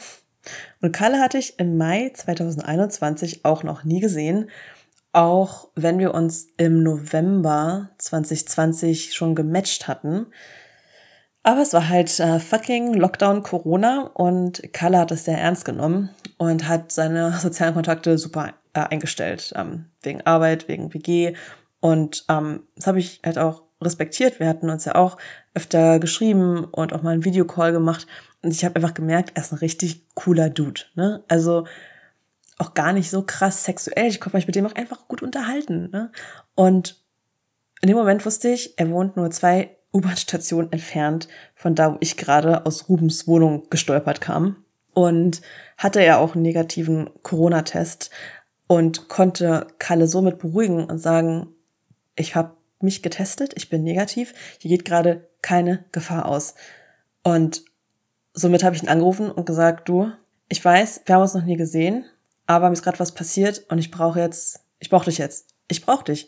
und 0.80 0.92
Kalle 0.92 1.18
hatte 1.18 1.38
ich 1.38 1.58
im 1.58 1.76
Mai 1.76 2.10
2021 2.14 3.45
auch 3.45 3.62
noch 3.62 3.84
nie 3.84 4.00
gesehen, 4.00 4.50
auch 5.12 5.69
wenn 5.75 5.99
wir 5.99 6.14
uns 6.14 6.49
im 6.56 6.82
November 6.82 7.90
2020 7.99 9.12
schon 9.12 9.34
gematcht 9.34 9.88
hatten. 9.88 10.26
Aber 11.43 11.62
es 11.62 11.73
war 11.73 11.88
halt 11.88 12.21
äh, 12.21 12.38
fucking 12.38 12.95
Lockdown 12.95 13.43
Corona 13.43 14.10
und 14.14 14.73
Kalle 14.73 14.99
hat 14.99 15.10
es 15.10 15.25
sehr 15.25 15.38
ernst 15.38 15.64
genommen 15.64 16.10
und 16.41 16.67
hat 16.67 16.91
seine 16.91 17.33
sozialen 17.39 17.75
Kontakte 17.75 18.17
super 18.17 18.55
äh, 18.73 18.81
eingestellt, 18.81 19.53
ähm, 19.57 19.91
wegen 20.03 20.23
Arbeit, 20.23 20.69
wegen 20.69 20.95
WG. 20.95 21.35
Und 21.81 22.25
ähm, 22.31 22.63
das 22.76 22.87
habe 22.87 22.99
ich 22.99 23.21
halt 23.23 23.37
auch 23.37 23.65
respektiert. 23.83 24.41
Wir 24.41 24.49
hatten 24.49 24.71
uns 24.71 24.87
ja 24.87 24.95
auch 24.95 25.19
öfter 25.53 25.99
geschrieben 25.99 26.65
und 26.65 26.95
auch 26.95 27.03
mal 27.03 27.11
einen 27.11 27.26
Videocall 27.26 27.73
gemacht. 27.73 28.07
Und 28.41 28.53
ich 28.53 28.65
habe 28.65 28.76
einfach 28.76 28.95
gemerkt, 28.95 29.33
er 29.35 29.43
ist 29.43 29.53
ein 29.53 29.59
richtig 29.59 30.07
cooler 30.15 30.49
Dude. 30.49 30.81
Ne? 30.95 31.23
Also 31.29 31.67
auch 32.57 32.73
gar 32.73 32.95
nicht 32.95 33.11
so 33.11 33.21
krass 33.23 33.65
sexuell. 33.65 34.09
Ich 34.09 34.19
konnte 34.19 34.39
mich 34.39 34.47
mit 34.47 34.57
dem 34.57 34.65
auch 34.65 34.75
einfach 34.75 35.09
gut 35.09 35.23
unterhalten. 35.23 35.91
Ne? 35.91 36.11
Und 36.55 37.03
in 37.83 37.89
dem 37.89 37.99
Moment 37.99 38.25
wusste 38.25 38.49
ich, 38.49 38.79
er 38.79 38.89
wohnt 38.89 39.15
nur 39.15 39.31
zwei 39.31 39.76
U-Bahn-Stationen 39.93 40.73
entfernt 40.73 41.29
von 41.55 41.75
da, 41.75 41.93
wo 41.93 41.99
ich 42.00 42.17
gerade 42.17 42.65
aus 42.65 42.89
Rubens 42.89 43.26
Wohnung 43.26 43.69
gestolpert 43.69 44.23
kam. 44.23 44.65
Und 44.93 45.41
hatte 45.76 46.03
ja 46.03 46.19
auch 46.19 46.35
einen 46.35 46.43
negativen 46.43 47.11
Corona-Test 47.23 48.11
und 48.67 49.09
konnte 49.09 49.67
Kalle 49.79 50.07
somit 50.07 50.39
beruhigen 50.39 50.85
und 50.85 50.99
sagen, 50.99 51.49
ich 52.17 52.35
habe 52.35 52.57
mich 52.81 53.03
getestet, 53.03 53.53
ich 53.57 53.69
bin 53.69 53.83
negativ, 53.83 54.35
hier 54.59 54.71
geht 54.71 54.85
gerade 54.85 55.29
keine 55.43 55.85
Gefahr 55.93 56.26
aus. 56.26 56.55
Und 57.23 57.65
somit 58.35 58.65
habe 58.65 58.76
ich 58.76 58.83
ihn 58.83 58.89
angerufen 58.89 59.31
und 59.31 59.47
gesagt, 59.47 59.89
du, 59.89 60.13
ich 60.49 60.65
weiß, 60.65 61.03
wir 61.05 61.15
haben 61.15 61.23
uns 61.23 61.35
noch 61.35 61.45
nie 61.45 61.57
gesehen, 61.57 62.05
aber 62.47 62.69
mir 62.69 62.73
ist 62.73 62.83
gerade 62.83 62.99
was 62.99 63.13
passiert 63.13 63.65
und 63.69 63.79
ich 63.79 63.91
brauche 63.91 64.19
jetzt, 64.19 64.61
ich 64.79 64.91
brauche 64.91 65.05
dich 65.05 65.19
jetzt. 65.19 65.49
Ich 65.69 65.85
brauche 65.85 66.05
dich. 66.05 66.26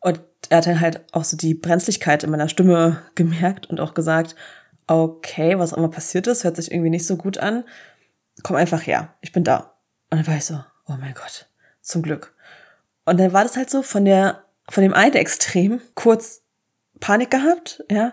Und 0.00 0.20
er 0.50 0.58
hat 0.58 0.66
dann 0.66 0.80
halt 0.80 1.02
auch 1.12 1.24
so 1.24 1.36
die 1.36 1.54
Brenzlichkeit 1.54 2.22
in 2.22 2.30
meiner 2.30 2.48
Stimme 2.48 3.02
gemerkt 3.14 3.66
und 3.66 3.80
auch 3.80 3.94
gesagt, 3.94 4.36
okay, 4.86 5.58
was 5.58 5.72
auch 5.72 5.78
immer 5.78 5.90
passiert 5.90 6.26
ist, 6.26 6.44
hört 6.44 6.56
sich 6.56 6.70
irgendwie 6.70 6.90
nicht 6.90 7.06
so 7.06 7.16
gut 7.16 7.38
an. 7.38 7.64
Komm 8.42 8.56
einfach 8.56 8.86
her, 8.86 9.14
ich 9.20 9.32
bin 9.32 9.44
da. 9.44 9.76
Und 10.10 10.18
dann 10.18 10.26
war 10.26 10.36
ich 10.36 10.44
so, 10.44 10.62
oh 10.86 10.94
mein 11.00 11.14
Gott, 11.14 11.48
zum 11.80 12.02
Glück. 12.02 12.34
Und 13.04 13.18
dann 13.18 13.32
war 13.32 13.42
das 13.42 13.56
halt 13.56 13.70
so 13.70 13.82
von 13.82 14.04
der, 14.04 14.44
von 14.68 14.82
dem 14.82 14.94
einen 14.94 15.14
Extrem 15.14 15.80
kurz 15.94 16.42
Panik 17.00 17.30
gehabt, 17.30 17.84
ja, 17.90 18.12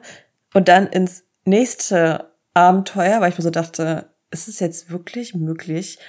und 0.53 0.67
dann 0.67 0.87
ins 0.87 1.23
nächste 1.45 2.31
Abenteuer, 2.53 3.21
weil 3.21 3.29
ich 3.29 3.37
mir 3.37 3.43
so 3.43 3.49
dachte, 3.49 4.09
ist 4.29 4.47
es 4.47 4.59
jetzt 4.59 4.89
wirklich 4.89 5.33
möglich? 5.35 5.99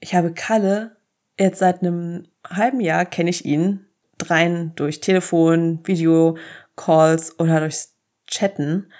Ich 0.00 0.14
habe 0.14 0.32
Kalle 0.32 0.96
jetzt 1.38 1.58
seit 1.58 1.82
einem 1.82 2.28
halben 2.48 2.80
Jahr 2.80 3.04
kenne 3.04 3.30
ich 3.30 3.44
ihn, 3.44 3.86
rein 4.22 4.72
durch 4.76 5.00
Telefon, 5.00 5.80
Video, 5.84 6.36
Calls 6.76 7.38
oder 7.38 7.60
durchs 7.60 7.94
Chatten. 8.26 8.92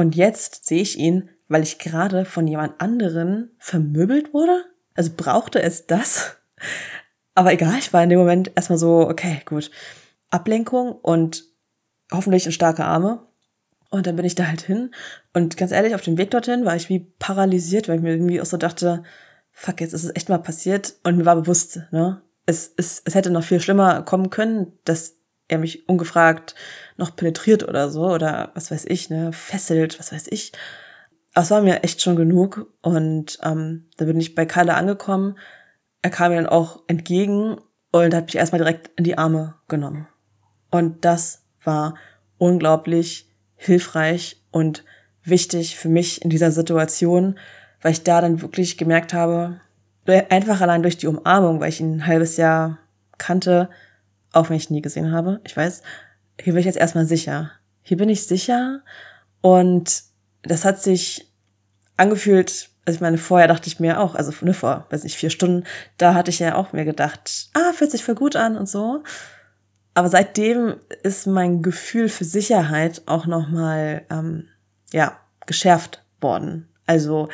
Und 0.00 0.16
jetzt 0.16 0.64
sehe 0.64 0.80
ich 0.80 0.98
ihn, 0.98 1.28
weil 1.48 1.62
ich 1.62 1.78
gerade 1.78 2.24
von 2.24 2.48
jemand 2.48 2.80
anderen 2.80 3.50
vermöbelt 3.58 4.32
wurde. 4.32 4.64
Also 4.94 5.10
brauchte 5.14 5.60
es 5.60 5.86
das. 5.86 6.38
Aber 7.34 7.52
egal, 7.52 7.74
ich 7.78 7.92
war 7.92 8.02
in 8.02 8.08
dem 8.08 8.18
Moment 8.18 8.50
erstmal 8.54 8.78
so, 8.78 9.06
okay, 9.06 9.42
gut. 9.44 9.70
Ablenkung 10.30 10.92
und 10.92 11.44
hoffentlich 12.10 12.46
in 12.46 12.52
starke 12.52 12.86
Arme. 12.86 13.26
Und 13.90 14.06
dann 14.06 14.16
bin 14.16 14.24
ich 14.24 14.34
da 14.34 14.46
halt 14.46 14.62
hin. 14.62 14.90
Und 15.34 15.58
ganz 15.58 15.70
ehrlich, 15.70 15.94
auf 15.94 16.00
dem 16.00 16.16
Weg 16.16 16.30
dorthin 16.30 16.64
war 16.64 16.76
ich 16.76 16.88
wie 16.88 17.00
paralysiert, 17.18 17.86
weil 17.86 17.96
ich 17.96 18.02
mir 18.02 18.12
irgendwie 18.12 18.40
auch 18.40 18.46
so 18.46 18.56
dachte, 18.56 19.02
fuck, 19.52 19.82
jetzt 19.82 19.92
ist 19.92 20.04
es 20.04 20.16
echt 20.16 20.30
mal 20.30 20.38
passiert. 20.38 20.94
Und 21.02 21.18
mir 21.18 21.26
war 21.26 21.36
bewusst, 21.36 21.82
ne, 21.90 22.22
es, 22.46 22.72
es, 22.78 23.02
es 23.04 23.14
hätte 23.14 23.28
noch 23.28 23.44
viel 23.44 23.60
schlimmer 23.60 24.00
kommen 24.00 24.30
können, 24.30 24.72
dass 24.86 25.18
er 25.50 25.58
mich 25.58 25.88
ungefragt 25.88 26.54
noch 26.96 27.16
penetriert 27.16 27.66
oder 27.66 27.90
so 27.90 28.10
oder 28.10 28.50
was 28.54 28.70
weiß 28.70 28.84
ich, 28.86 29.10
ne, 29.10 29.32
fesselt, 29.32 29.98
was 29.98 30.12
weiß 30.12 30.28
ich. 30.28 30.52
Es 31.34 31.50
war 31.50 31.62
mir 31.62 31.82
echt 31.82 32.02
schon 32.02 32.16
genug 32.16 32.66
und 32.82 33.38
ähm, 33.42 33.88
da 33.96 34.04
bin 34.04 34.18
ich 34.18 34.34
bei 34.34 34.46
Kalle 34.46 34.74
angekommen. 34.74 35.38
Er 36.02 36.10
kam 36.10 36.30
mir 36.30 36.36
dann 36.36 36.46
auch 36.46 36.82
entgegen 36.86 37.58
und 37.92 38.14
hat 38.14 38.26
mich 38.26 38.36
erstmal 38.36 38.60
direkt 38.60 38.90
in 38.96 39.04
die 39.04 39.18
Arme 39.18 39.54
genommen. 39.68 40.08
Und 40.70 41.04
das 41.04 41.42
war 41.62 41.94
unglaublich 42.38 43.28
hilfreich 43.56 44.42
und 44.50 44.84
wichtig 45.22 45.76
für 45.76 45.88
mich 45.88 46.22
in 46.22 46.30
dieser 46.30 46.50
Situation, 46.50 47.38
weil 47.82 47.92
ich 47.92 48.02
da 48.02 48.20
dann 48.20 48.40
wirklich 48.40 48.78
gemerkt 48.78 49.12
habe, 49.12 49.60
einfach 50.06 50.60
allein 50.60 50.82
durch 50.82 50.96
die 50.96 51.06
Umarmung, 51.06 51.60
weil 51.60 51.68
ich 51.68 51.80
ihn 51.80 51.98
ein 51.98 52.06
halbes 52.06 52.36
Jahr 52.36 52.78
kannte, 53.18 53.68
auch 54.32 54.50
wenn 54.50 54.56
ich 54.56 54.70
nie 54.70 54.82
gesehen 54.82 55.12
habe, 55.12 55.40
ich 55.44 55.56
weiß, 55.56 55.82
hier 56.40 56.52
bin 56.52 56.60
ich 56.60 56.66
jetzt 56.66 56.78
erstmal 56.78 57.06
sicher. 57.06 57.50
Hier 57.82 57.96
bin 57.96 58.08
ich 58.08 58.26
sicher 58.26 58.82
und 59.40 60.02
das 60.42 60.64
hat 60.64 60.80
sich 60.82 61.32
angefühlt, 61.96 62.70
also 62.84 62.96
ich 62.96 63.00
meine, 63.00 63.18
vorher 63.18 63.48
dachte 63.48 63.68
ich 63.68 63.80
mir 63.80 64.00
auch, 64.00 64.14
also 64.14 64.32
ne, 64.42 64.54
vor, 64.54 64.86
weiß 64.90 65.04
nicht, 65.04 65.16
vier 65.16 65.30
Stunden, 65.30 65.64
da 65.98 66.14
hatte 66.14 66.30
ich 66.30 66.38
ja 66.38 66.54
auch 66.54 66.72
mir 66.72 66.84
gedacht, 66.84 67.50
ah, 67.54 67.72
fühlt 67.72 67.90
sich 67.90 68.04
voll 68.04 68.14
gut 68.14 68.36
an 68.36 68.56
und 68.56 68.68
so. 68.68 69.02
aber 69.94 70.08
seitdem 70.08 70.76
ist 71.02 71.26
mein 71.26 71.62
Gefühl 71.62 72.08
für 72.08 72.24
Sicherheit 72.24 73.02
auch 73.06 73.26
nochmal, 73.26 74.06
ähm, 74.10 74.48
ja, 74.92 75.18
geschärft 75.46 76.02
worden. 76.20 76.68
Also, 76.86 77.28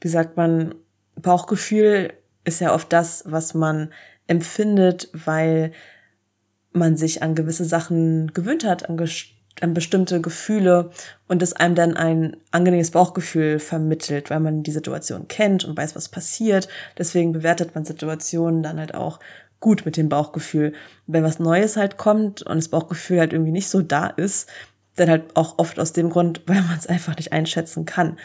wie 0.00 0.08
sagt 0.08 0.36
man, 0.36 0.74
Bauchgefühl 1.16 2.12
ist 2.44 2.60
ja 2.60 2.74
oft 2.74 2.92
das, 2.92 3.24
was 3.26 3.54
man 3.54 3.92
empfindet, 4.26 5.10
weil 5.12 5.72
man 6.72 6.96
sich 6.96 7.22
an 7.22 7.34
gewisse 7.34 7.64
Sachen 7.64 8.32
gewöhnt 8.32 8.64
hat, 8.64 8.88
an, 8.88 8.98
an 9.60 9.74
bestimmte 9.74 10.20
Gefühle 10.20 10.90
und 11.28 11.42
es 11.42 11.52
einem 11.52 11.74
dann 11.74 11.96
ein 11.96 12.36
angenehmes 12.50 12.90
Bauchgefühl 12.92 13.58
vermittelt, 13.58 14.30
weil 14.30 14.40
man 14.40 14.62
die 14.62 14.72
Situation 14.72 15.28
kennt 15.28 15.64
und 15.64 15.76
weiß, 15.76 15.94
was 15.94 16.08
passiert. 16.08 16.68
Deswegen 16.98 17.32
bewertet 17.32 17.74
man 17.74 17.84
Situationen 17.84 18.62
dann 18.62 18.78
halt 18.78 18.94
auch 18.94 19.20
gut 19.60 19.84
mit 19.84 19.96
dem 19.96 20.08
Bauchgefühl. 20.08 20.72
Wenn 21.06 21.24
was 21.24 21.38
Neues 21.38 21.76
halt 21.76 21.96
kommt 21.96 22.42
und 22.42 22.56
das 22.56 22.68
Bauchgefühl 22.68 23.20
halt 23.20 23.32
irgendwie 23.32 23.52
nicht 23.52 23.68
so 23.68 23.80
da 23.80 24.06
ist, 24.06 24.48
dann 24.96 25.08
halt 25.08 25.36
auch 25.36 25.58
oft 25.58 25.78
aus 25.78 25.92
dem 25.92 26.10
Grund, 26.10 26.42
weil 26.46 26.62
man 26.62 26.78
es 26.78 26.86
einfach 26.86 27.16
nicht 27.16 27.32
einschätzen 27.32 27.86
kann 27.86 28.18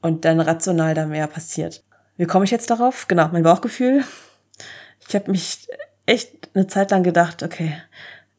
und 0.00 0.24
dann 0.24 0.40
rational 0.40 0.94
da 0.94 1.06
mehr 1.06 1.26
passiert. 1.26 1.84
Wie 2.16 2.26
komme 2.26 2.44
ich 2.44 2.50
jetzt 2.50 2.70
darauf? 2.70 3.06
Genau, 3.06 3.28
mein 3.28 3.44
Bauchgefühl. 3.44 4.02
Ich 5.06 5.14
habe 5.14 5.30
mich 5.30 5.68
echt 6.08 6.50
eine 6.54 6.66
Zeit 6.66 6.90
lang 6.90 7.02
gedacht, 7.02 7.42
okay, 7.42 7.74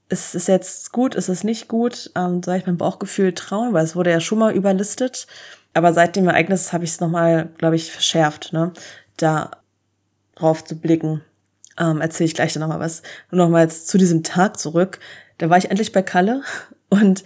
ist 0.09 0.33
es 0.33 0.47
jetzt 0.47 0.91
gut, 0.91 1.13
ist 1.13 1.29
es 1.29 1.43
nicht 1.43 1.67
gut? 1.67 2.11
Ähm, 2.15 2.41
soll 2.41 2.55
ich 2.55 2.65
meinem 2.65 2.77
Bauchgefühl 2.77 3.33
trauen? 3.33 3.73
Weil 3.73 3.83
es 3.85 3.95
wurde 3.95 4.09
ja 4.09 4.19
schon 4.19 4.39
mal 4.39 4.53
überlistet. 4.53 5.27
Aber 5.73 5.93
seit 5.93 6.15
dem 6.15 6.27
Ereignis 6.27 6.73
habe 6.73 6.83
ich 6.83 6.91
es 6.91 6.99
nochmal, 6.99 7.49
glaube 7.57 7.75
ich, 7.75 7.91
verschärft, 7.91 8.51
ne? 8.53 8.73
Da 9.17 9.51
drauf 10.35 10.63
zu 10.63 10.79
blicken. 10.79 11.21
Ähm, 11.77 12.01
Erzähle 12.01 12.25
ich 12.25 12.33
gleich 12.33 12.53
dann 12.53 12.61
nochmal 12.61 12.79
was. 12.79 13.03
Und 13.29 13.37
nochmals 13.37 13.85
zu 13.85 13.99
diesem 13.99 14.23
Tag 14.23 14.59
zurück. 14.59 14.99
Da 15.37 15.49
war 15.49 15.57
ich 15.57 15.69
endlich 15.69 15.91
bei 15.91 16.01
Kalle 16.01 16.41
und 16.89 17.23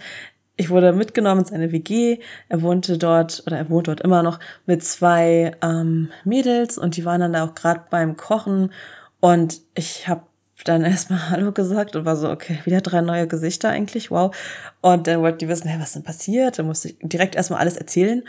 ich 0.56 0.70
wurde 0.70 0.92
mitgenommen 0.92 1.40
in 1.40 1.46
seine 1.46 1.72
WG. 1.72 2.18
Er 2.48 2.62
wohnte 2.62 2.98
dort 2.98 3.42
oder 3.46 3.56
er 3.56 3.70
wohnt 3.70 3.88
dort 3.88 4.02
immer 4.02 4.22
noch 4.22 4.38
mit 4.66 4.84
zwei 4.84 5.56
ähm, 5.62 6.12
Mädels 6.24 6.76
und 6.76 6.96
die 6.96 7.04
waren 7.04 7.20
dann 7.20 7.32
da 7.32 7.44
auch 7.44 7.54
gerade 7.54 7.84
beim 7.90 8.16
Kochen 8.16 8.72
und 9.20 9.62
ich 9.74 10.06
habe 10.06 10.22
dann 10.62 10.84
erstmal 10.84 11.30
Hallo 11.30 11.52
gesagt 11.52 11.96
und 11.96 12.04
war 12.04 12.16
so, 12.16 12.30
okay, 12.30 12.60
wieder 12.64 12.80
drei 12.80 13.00
neue 13.00 13.26
Gesichter 13.26 13.70
eigentlich, 13.70 14.10
wow. 14.10 14.34
Und 14.80 15.06
dann 15.06 15.20
wollten 15.20 15.38
die 15.38 15.48
wissen, 15.48 15.68
hey, 15.68 15.80
was 15.80 15.92
denn 15.92 16.04
passiert? 16.04 16.58
Dann 16.58 16.66
musste 16.66 16.88
ich 16.88 16.98
direkt 17.02 17.34
erstmal 17.34 17.60
alles 17.60 17.76
erzählen. 17.76 18.22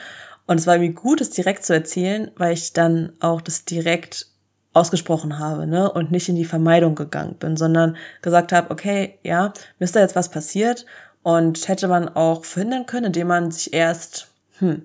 Und 0.47 0.59
es 0.59 0.67
war 0.67 0.75
irgendwie 0.75 0.93
gut, 0.93 1.21
es 1.21 1.29
direkt 1.29 1.65
zu 1.65 1.73
erzählen, 1.73 2.31
weil 2.35 2.53
ich 2.53 2.73
dann 2.73 3.13
auch 3.19 3.41
das 3.41 3.65
direkt 3.65 4.27
ausgesprochen 4.73 5.39
habe, 5.39 5.65
ne, 5.67 5.89
und 5.89 6.11
nicht 6.11 6.27
in 6.27 6.35
die 6.35 6.45
Vermeidung 6.45 6.95
gegangen 6.95 7.35
bin, 7.35 7.55
sondern 7.55 7.95
gesagt 8.21 8.51
habe, 8.51 8.71
okay, 8.71 9.17
ja, 9.23 9.53
mir 9.79 9.85
ist 9.85 9.95
da 9.95 10.01
jetzt 10.01 10.17
was 10.17 10.29
passiert 10.29 10.85
und 11.23 11.67
hätte 11.69 11.87
man 11.87 12.09
auch 12.09 12.43
verhindern 12.43 12.85
können, 12.85 13.07
indem 13.07 13.27
man 13.27 13.51
sich 13.51 13.73
erst, 13.73 14.27
hm, 14.59 14.83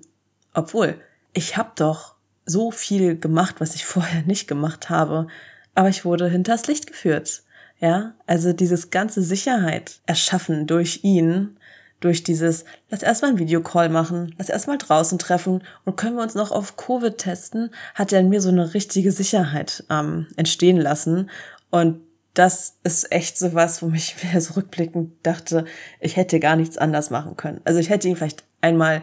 obwohl, 0.54 0.94
ich 1.32 1.56
habe 1.56 1.72
doch 1.74 2.14
so 2.46 2.70
viel 2.70 3.18
gemacht, 3.18 3.56
was 3.58 3.74
ich 3.74 3.84
vorher 3.86 4.22
nicht 4.22 4.46
gemacht 4.46 4.90
habe, 4.90 5.26
aber 5.74 5.88
ich 5.88 6.04
wurde 6.04 6.28
hinters 6.28 6.66
Licht 6.66 6.86
geführt. 6.86 7.42
Ja, 7.78 8.12
also 8.26 8.52
dieses 8.52 8.90
ganze 8.90 9.22
Sicherheit 9.22 10.00
erschaffen 10.04 10.66
durch 10.66 11.00
ihn, 11.02 11.56
durch 12.00 12.22
dieses, 12.22 12.64
lass 12.90 13.02
erstmal 13.02 13.32
ein 13.32 13.38
Videocall 13.38 13.88
machen, 13.88 14.34
lass 14.38 14.50
erstmal 14.50 14.76
draußen 14.76 15.18
treffen 15.18 15.62
und 15.84 15.96
können 15.96 16.16
wir 16.16 16.22
uns 16.22 16.34
noch 16.34 16.50
auf 16.50 16.76
Covid 16.76 17.16
testen, 17.16 17.70
hat 17.94 18.12
er 18.12 18.20
in 18.20 18.28
mir 18.28 18.42
so 18.42 18.50
eine 18.50 18.74
richtige 18.74 19.12
Sicherheit 19.12 19.84
ähm, 19.88 20.26
entstehen 20.36 20.78
lassen. 20.78 21.30
Und 21.70 22.00
das 22.34 22.78
ist 22.84 23.12
echt 23.12 23.38
so 23.38 23.54
was, 23.54 23.82
wo 23.82 23.86
mich 23.86 24.16
mir 24.22 24.40
so 24.42 24.54
rückblickend 24.54 25.12
dachte, 25.22 25.64
ich 26.00 26.16
hätte 26.16 26.40
gar 26.40 26.56
nichts 26.56 26.78
anders 26.78 27.10
machen 27.10 27.36
können. 27.36 27.60
Also 27.64 27.80
ich 27.80 27.90
hätte 27.90 28.08
ihn 28.08 28.16
vielleicht 28.16 28.44
einmal 28.60 29.02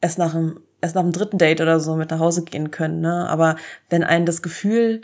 erst 0.00 0.18
nach 0.18 0.32
dem, 0.32 0.60
erst 0.80 0.94
nach 0.94 1.02
dem 1.02 1.12
dritten 1.12 1.38
Date 1.38 1.60
oder 1.60 1.80
so 1.80 1.96
mit 1.96 2.10
nach 2.10 2.18
Hause 2.18 2.44
gehen 2.44 2.70
können, 2.70 3.00
ne? 3.00 3.28
Aber 3.28 3.56
wenn 3.88 4.04
einen 4.04 4.26
das 4.26 4.42
Gefühl, 4.42 5.02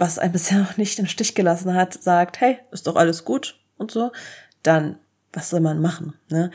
was 0.00 0.18
einen 0.18 0.32
bisher 0.32 0.58
noch 0.58 0.76
nicht 0.76 0.98
im 0.98 1.06
Stich 1.06 1.34
gelassen 1.34 1.74
hat, 1.74 1.94
sagt, 1.94 2.40
hey, 2.40 2.58
ist 2.72 2.86
doch 2.86 2.96
alles 2.96 3.24
gut 3.24 3.60
und 3.76 3.90
so, 3.90 4.12
dann 4.62 4.98
was 5.32 5.50
soll 5.50 5.60
man 5.60 5.80
machen, 5.80 6.14
ne? 6.28 6.50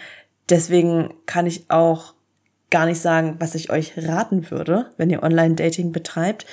Deswegen 0.50 1.14
kann 1.26 1.48
ich 1.48 1.72
auch 1.72 2.14
gar 2.70 2.86
nicht 2.86 3.00
sagen, 3.00 3.38
was 3.40 3.56
ich 3.56 3.70
euch 3.72 3.94
raten 3.98 4.52
würde, 4.52 4.92
wenn 4.98 5.10
ihr 5.10 5.24
Online-Dating 5.24 5.92
betreibt. 5.92 6.46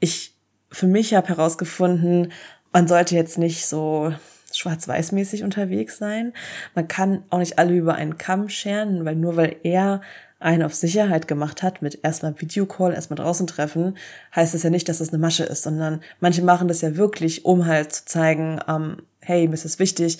Ich 0.00 0.34
für 0.70 0.86
mich 0.86 1.14
habe 1.14 1.28
herausgefunden, 1.28 2.32
man 2.72 2.88
sollte 2.88 3.14
jetzt 3.14 3.38
nicht 3.38 3.66
so 3.66 4.12
schwarz-weiß-mäßig 4.52 5.44
unterwegs 5.44 5.98
sein. 5.98 6.32
Man 6.74 6.88
kann 6.88 7.24
auch 7.30 7.38
nicht 7.38 7.58
alle 7.58 7.74
über 7.74 7.94
einen 7.94 8.18
Kamm 8.18 8.48
scheren, 8.48 9.04
weil 9.04 9.16
nur 9.16 9.36
weil 9.36 9.56
er 9.62 10.00
einen 10.38 10.62
auf 10.62 10.74
Sicherheit 10.74 11.28
gemacht 11.28 11.62
hat, 11.62 11.82
mit 11.82 12.00
erstmal 12.02 12.38
Videocall, 12.40 12.92
erstmal 12.92 13.16
draußen 13.16 13.46
treffen, 13.46 13.96
heißt 14.34 14.54
das 14.54 14.62
ja 14.62 14.70
nicht, 14.70 14.88
dass 14.88 14.98
das 14.98 15.08
eine 15.08 15.18
Masche 15.18 15.44
ist, 15.44 15.62
sondern 15.62 16.02
manche 16.20 16.42
machen 16.42 16.68
das 16.68 16.82
ja 16.82 16.96
wirklich, 16.96 17.44
um 17.44 17.66
halt 17.66 17.92
zu 17.92 18.04
zeigen, 18.04 18.60
ähm, 18.68 19.02
hey, 19.20 19.48
mir 19.48 19.54
ist 19.54 19.64
es 19.64 19.78
wichtig, 19.78 20.18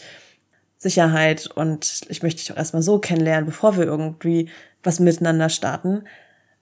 Sicherheit 0.78 1.46
und 1.46 2.02
ich 2.08 2.22
möchte 2.22 2.40
dich 2.40 2.52
auch 2.52 2.56
erstmal 2.56 2.82
so 2.82 2.98
kennenlernen, 2.98 3.46
bevor 3.46 3.76
wir 3.76 3.84
irgendwie 3.84 4.48
was 4.82 5.00
miteinander 5.00 5.48
starten. 5.48 6.04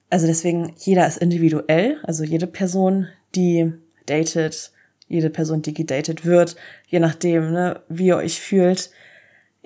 Also 0.09 0.27
deswegen, 0.27 0.73
jeder 0.77 1.07
ist 1.07 1.17
individuell, 1.17 1.97
also 2.03 2.23
jede 2.23 2.47
Person, 2.47 3.07
die 3.35 3.73
datet, 4.05 4.71
jede 5.07 5.29
Person, 5.29 5.61
die 5.61 5.73
gedatet 5.73 6.25
wird, 6.25 6.55
je 6.87 6.99
nachdem, 6.99 7.51
ne, 7.51 7.81
wie 7.89 8.07
ihr 8.07 8.17
euch 8.17 8.39
fühlt. 8.39 8.91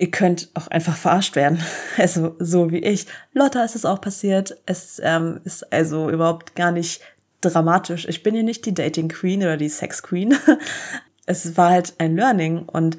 Ihr 0.00 0.10
könnt 0.10 0.48
auch 0.54 0.68
einfach 0.68 0.96
verarscht 0.96 1.36
werden. 1.36 1.58
Also 1.98 2.34
so 2.38 2.70
wie 2.70 2.78
ich. 2.78 3.06
Lotta 3.32 3.62
ist 3.62 3.76
es 3.76 3.84
auch 3.84 4.00
passiert. 4.00 4.56
Es 4.64 5.00
ähm, 5.04 5.40
ist 5.44 5.72
also 5.72 6.08
überhaupt 6.10 6.56
gar 6.56 6.72
nicht 6.72 7.02
dramatisch. 7.42 8.06
Ich 8.08 8.22
bin 8.22 8.34
hier 8.34 8.42
nicht 8.42 8.64
die 8.64 8.74
Dating 8.74 9.08
Queen 9.08 9.42
oder 9.42 9.56
die 9.56 9.68
Sex 9.68 10.02
Queen. 10.02 10.34
es 11.26 11.56
war 11.56 11.70
halt 11.70 11.94
ein 11.98 12.16
Learning 12.16 12.62
und 12.66 12.96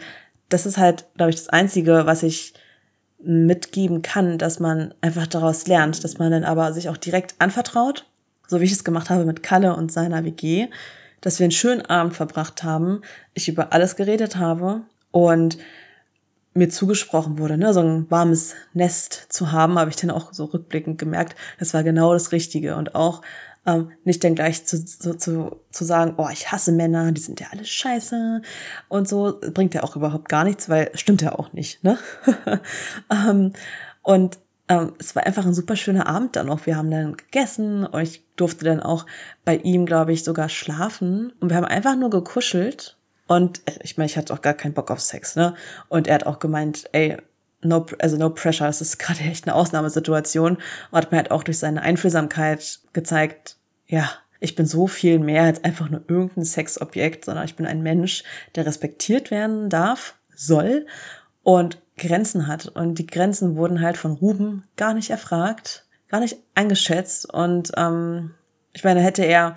das 0.50 0.66
ist 0.66 0.78
halt, 0.78 1.06
glaube 1.16 1.32
ich, 1.32 1.38
das 1.38 1.50
Einzige, 1.50 2.06
was 2.06 2.24
ich 2.24 2.54
mitgeben 3.24 4.02
kann, 4.02 4.38
dass 4.38 4.60
man 4.60 4.94
einfach 5.02 5.28
daraus 5.28 5.68
lernt, 5.68 6.04
dass 6.04 6.18
man 6.18 6.32
dann 6.32 6.44
aber 6.44 6.74
sich 6.74 6.90
auch 6.90 6.98
direkt 6.98 7.36
anvertraut, 7.40 8.06
so 8.48 8.60
wie 8.60 8.66
ich 8.66 8.72
es 8.72 8.84
gemacht 8.84 9.10
habe 9.10 9.26
mit 9.26 9.44
Kalle 9.44 9.76
und 9.76 9.92
seiner 9.92 10.24
WG 10.26 10.68
dass 11.22 11.40
wir 11.40 11.46
einen 11.46 11.52
schönen 11.52 11.86
Abend 11.86 12.16
verbracht 12.16 12.64
haben, 12.64 13.02
ich 13.34 13.48
über 13.48 13.72
alles 13.72 13.96
geredet 13.96 14.36
habe 14.36 14.82
und 15.12 15.58
mir 16.54 16.70
zugesprochen 16.70 17.38
wurde, 17.38 17.58
ne, 17.58 17.74
so 17.74 17.80
ein 17.82 18.10
warmes 18.10 18.56
Nest 18.74 19.28
zu 19.30 19.52
haben, 19.52 19.80
habe 19.80 19.90
ich 19.90 19.96
dann 19.96 20.12
auch 20.12 20.34
so 20.34 20.46
rückblickend 20.46 20.98
gemerkt, 20.98 21.36
das 21.60 21.74
war 21.74 21.84
genau 21.84 22.14
das 22.14 22.32
Richtige 22.32 22.76
und 22.76 22.96
auch 22.96 23.22
ähm, 23.66 23.92
nicht 24.04 24.24
dann 24.24 24.36
gleich 24.36 24.66
zu, 24.66 24.84
zu, 24.84 25.18
zu, 25.18 25.62
zu 25.72 25.86
sagen, 25.86 26.16
oh, 26.18 26.28
ich 26.32 26.52
hasse 26.52 26.72
Männer, 26.72 27.12
die 27.12 27.22
sind 27.22 27.40
ja 27.40 27.48
alle 27.52 27.64
scheiße 27.64 28.42
und 28.90 29.08
so, 29.08 29.40
bringt 29.54 29.74
ja 29.74 29.84
auch 29.84 29.96
überhaupt 29.96 30.30
gar 30.30 30.44
nichts, 30.44 30.68
weil 30.68 30.92
stimmt 30.96 31.22
ja 31.22 31.38
auch 31.38 31.54
nicht, 31.54 31.84
ne? 31.84 31.98
ähm, 33.10 33.54
und 34.02 34.40
ähm, 34.72 34.94
es 35.00 35.16
war 35.16 35.26
einfach 35.26 35.46
ein 35.46 35.54
super 35.54 35.76
schöner 35.76 36.08
Abend 36.08 36.36
dann 36.36 36.48
noch. 36.48 36.66
Wir 36.66 36.78
haben 36.78 36.90
dann 36.90 37.18
gegessen 37.18 37.86
und 37.86 38.02
ich 38.02 38.24
durfte 38.38 38.64
dann 38.64 38.80
auch 38.80 39.06
bei 39.44 39.58
ihm, 39.58 39.86
glaube 39.86 40.14
ich, 40.14 40.24
sogar 40.24 40.48
schlafen. 40.48 41.34
Und 41.42 41.50
wir 41.50 41.58
haben 41.58 41.66
einfach 41.66 41.98
nur 41.98 42.10
gekuschelt. 42.10 42.98
Und 43.32 43.62
äh, 43.66 43.80
ich 43.82 43.98
meine, 43.98 44.08
ich 44.08 44.18
hatte 44.18 44.34
auch 44.34 44.42
gar 44.42 44.54
keinen 44.54 44.74
Bock 44.74 44.92
auf 44.92 45.00
Sex, 45.00 45.38
ne? 45.38 45.56
Und 45.88 46.08
er 46.08 46.16
hat 46.16 46.26
auch 46.26 46.40
gemeint, 46.40 46.90
ey, 46.92 47.16
no, 47.62 47.86
also 48.00 48.18
no 48.18 48.30
pressure, 48.30 48.68
es 48.68 48.82
ist 48.82 49.00
gerade 49.00 49.22
echt 49.22 49.48
eine 49.48 49.56
Ausnahmesituation. 49.56 50.58
Und 50.58 50.98
hat 50.98 51.12
mir 51.14 51.18
halt 51.18 51.32
auch 51.32 51.44
durch 51.44 51.58
seine 51.58 51.82
Einfühlsamkeit 51.82 52.82
gezeigt, 52.92 53.56
ja, 53.88 54.12
ich 54.42 54.56
bin 54.56 54.66
so 54.66 54.86
viel 54.86 55.18
mehr 55.18 55.44
als 55.44 55.64
einfach 55.64 55.90
nur 55.90 56.04
irgendein 56.10 56.44
Sexobjekt, 56.44 57.24
sondern 57.24 57.46
ich 57.46 57.56
bin 57.56 57.66
ein 57.66 57.82
Mensch, 57.82 58.24
der 58.56 58.66
respektiert 58.66 59.32
werden 59.32 59.70
darf, 59.70 60.16
soll 60.36 60.86
und 61.42 61.82
Grenzen 61.98 62.48
hat. 62.48 62.68
Und 62.68 62.96
die 62.96 63.08
Grenzen 63.08 63.56
wurden 63.56 63.80
halt 63.80 63.96
von 63.96 64.12
Ruben 64.12 64.66
gar 64.76 64.94
nicht 64.94 65.10
erfragt, 65.10 65.86
gar 66.10 66.20
nicht 66.20 66.36
eingeschätzt. 66.54 67.34
Und 67.34 67.72
ähm, 67.78 68.32
ich 68.74 68.84
meine, 68.84 69.00
hätte 69.00 69.24
er 69.24 69.56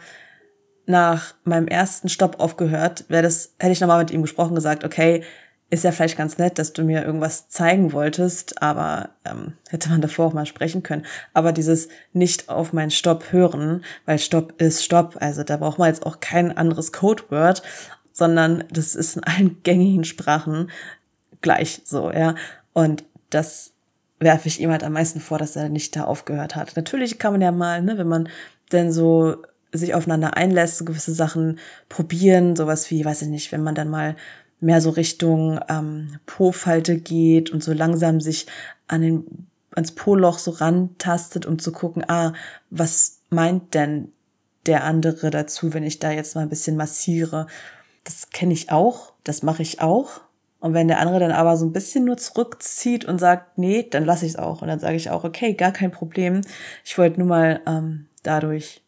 nach 0.86 1.34
meinem 1.44 1.66
ersten 1.66 2.08
Stopp 2.08 2.40
aufgehört, 2.40 3.04
wäre 3.08 3.22
das, 3.22 3.54
hätte 3.58 3.72
ich 3.72 3.80
nochmal 3.80 4.00
mit 4.00 4.10
ihm 4.10 4.22
gesprochen, 4.22 4.54
gesagt, 4.54 4.84
okay, 4.84 5.24
ist 5.70 5.84
ja 5.84 5.92
vielleicht 5.92 6.16
ganz 6.18 6.38
nett, 6.38 6.58
dass 6.58 6.72
du 6.72 6.84
mir 6.84 7.04
irgendwas 7.04 7.48
zeigen 7.48 7.92
wolltest, 7.92 8.62
aber 8.62 9.10
ähm, 9.24 9.54
hätte 9.70 9.88
man 9.88 10.00
davor 10.00 10.26
auch 10.26 10.32
mal 10.32 10.46
sprechen 10.46 10.82
können. 10.82 11.06
Aber 11.32 11.52
dieses 11.52 11.88
nicht 12.12 12.48
auf 12.48 12.72
meinen 12.72 12.90
Stopp 12.90 13.32
hören, 13.32 13.84
weil 14.04 14.18
Stopp 14.18 14.60
ist 14.60 14.84
Stopp, 14.84 15.16
also 15.20 15.42
da 15.42 15.56
braucht 15.56 15.78
man 15.78 15.88
jetzt 15.88 16.06
auch 16.06 16.20
kein 16.20 16.56
anderes 16.56 16.92
Codeword, 16.92 17.62
sondern 18.12 18.64
das 18.70 18.94
ist 18.94 19.16
in 19.16 19.24
allen 19.24 19.60
gängigen 19.62 20.04
Sprachen 20.04 20.70
gleich 21.40 21.82
so, 21.84 22.10
ja. 22.10 22.34
Und 22.72 23.04
das 23.30 23.72
werfe 24.20 24.48
ich 24.48 24.60
ihm 24.60 24.70
halt 24.70 24.84
am 24.84 24.92
meisten 24.92 25.20
vor, 25.20 25.38
dass 25.38 25.56
er 25.56 25.68
nicht 25.68 25.96
da 25.96 26.04
aufgehört 26.04 26.56
hat. 26.56 26.76
Natürlich 26.76 27.18
kann 27.18 27.32
man 27.32 27.40
ja 27.40 27.52
mal, 27.52 27.82
ne, 27.82 27.98
wenn 27.98 28.08
man 28.08 28.28
denn 28.70 28.92
so 28.92 29.42
sich 29.78 29.94
aufeinander 29.94 30.36
einlässt, 30.36 30.86
gewisse 30.86 31.12
Sachen 31.12 31.58
probieren, 31.88 32.56
sowas 32.56 32.90
wie, 32.90 33.04
weiß 33.04 33.22
ich 33.22 33.28
nicht, 33.28 33.52
wenn 33.52 33.62
man 33.62 33.74
dann 33.74 33.90
mal 33.90 34.16
mehr 34.60 34.80
so 34.80 34.90
Richtung 34.90 35.60
ähm, 35.68 36.18
Po-Falte 36.26 36.96
geht 36.96 37.50
und 37.50 37.62
so 37.62 37.72
langsam 37.72 38.20
sich 38.20 38.46
an 38.88 39.02
den, 39.02 39.48
ans 39.74 39.92
Po-Loch 39.92 40.38
so 40.38 40.52
rantastet, 40.52 41.44
um 41.46 41.58
zu 41.58 41.72
gucken, 41.72 42.04
ah, 42.08 42.32
was 42.70 43.20
meint 43.30 43.74
denn 43.74 44.12
der 44.66 44.84
andere 44.84 45.30
dazu, 45.30 45.74
wenn 45.74 45.84
ich 45.84 45.98
da 45.98 46.10
jetzt 46.10 46.34
mal 46.34 46.42
ein 46.42 46.48
bisschen 46.48 46.76
massiere. 46.76 47.46
Das 48.04 48.30
kenne 48.30 48.52
ich 48.52 48.70
auch, 48.70 49.12
das 49.24 49.42
mache 49.42 49.62
ich 49.62 49.80
auch. 49.80 50.22
Und 50.60 50.72
wenn 50.72 50.88
der 50.88 51.00
andere 51.00 51.20
dann 51.20 51.30
aber 51.30 51.58
so 51.58 51.66
ein 51.66 51.72
bisschen 51.72 52.06
nur 52.06 52.16
zurückzieht 52.16 53.04
und 53.04 53.18
sagt, 53.18 53.58
nee, 53.58 53.86
dann 53.90 54.06
lasse 54.06 54.24
ich 54.24 54.32
es 54.32 54.38
auch. 54.38 54.62
Und 54.62 54.68
dann 54.68 54.80
sage 54.80 54.96
ich 54.96 55.10
auch, 55.10 55.24
okay, 55.24 55.52
gar 55.52 55.72
kein 55.72 55.90
Problem. 55.90 56.40
Ich 56.84 56.96
wollte 56.96 57.20
nur 57.20 57.28
mal 57.28 57.60
ähm, 57.66 58.06
dadurch 58.22 58.82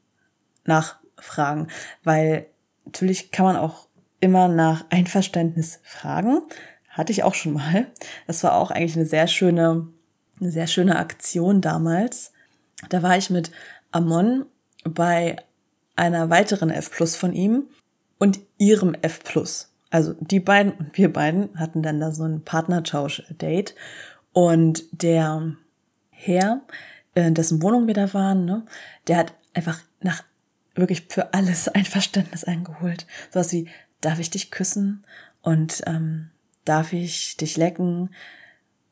nachfragen, 0.67 1.69
weil 2.05 2.47
natürlich 2.85 3.31
kann 3.31 3.47
man 3.47 3.57
auch 3.57 3.89
immer 4.21 4.49
nach 4.49 4.85
Einverständnis 4.91 5.81
fragen. 5.83 6.43
Hatte 6.89 7.13
ich 7.13 7.23
auch 7.25 7.35
schon 7.35 7.53
mal. 7.53 7.87
Das 8.27 8.43
war 8.43 8.55
auch 8.55 8.71
eigentlich 8.71 8.97
eine 8.97 9.07
sehr 9.07 9.27
schöne, 9.27 9.89
eine 10.41 10.51
sehr 10.51 10.67
schöne 10.67 10.97
Aktion 10.97 11.61
damals. 11.61 12.33
Da 12.89 13.03
war 13.03 13.17
ich 13.17 13.31
mit 13.31 13.51
Amon 13.93 14.47
bei 14.85 15.37
einer 15.95 16.31
weiteren 16.31 16.71
F 16.71 16.91
Plus 16.91 17.17
von 17.17 17.33
ihm 17.33 17.65
und 18.19 18.41
ihrem 18.59 18.95
F 19.03 19.23
Plus. 19.25 19.73
Also 19.91 20.15
die 20.21 20.41
beiden 20.41 20.73
und 20.73 20.97
wir 20.99 21.13
beiden 21.13 21.59
hatten 21.59 21.83
dann 21.83 22.01
da 22.01 22.11
so 22.11 22.25
ein 22.25 22.43
Partnertausch-Date 22.43 23.75
und 24.33 24.85
der 24.91 25.55
Herr, 26.11 26.63
in 27.15 27.35
dessen 27.35 27.63
Wohnung 27.63 27.87
wir 27.87 27.95
da 27.95 28.13
waren, 28.13 28.45
ne, 28.45 28.65
der 29.07 29.19
hat 29.19 29.35
einfach 29.55 29.81
nach 30.01 30.23
wirklich 30.77 31.07
für 31.09 31.35
alles 31.35 31.69
Einverständnis 31.69 32.45
eingeholt. 32.45 33.07
Sowas 33.33 33.53
wie, 33.53 33.69
darf 34.01 34.19
ich 34.19 34.31
dich 34.31 34.51
küssen? 34.51 35.05
Und 35.43 35.83
ähm, 35.87 36.31
darf 36.65 36.93
ich 36.93 37.37
dich 37.37 37.57
lecken? 37.57 38.11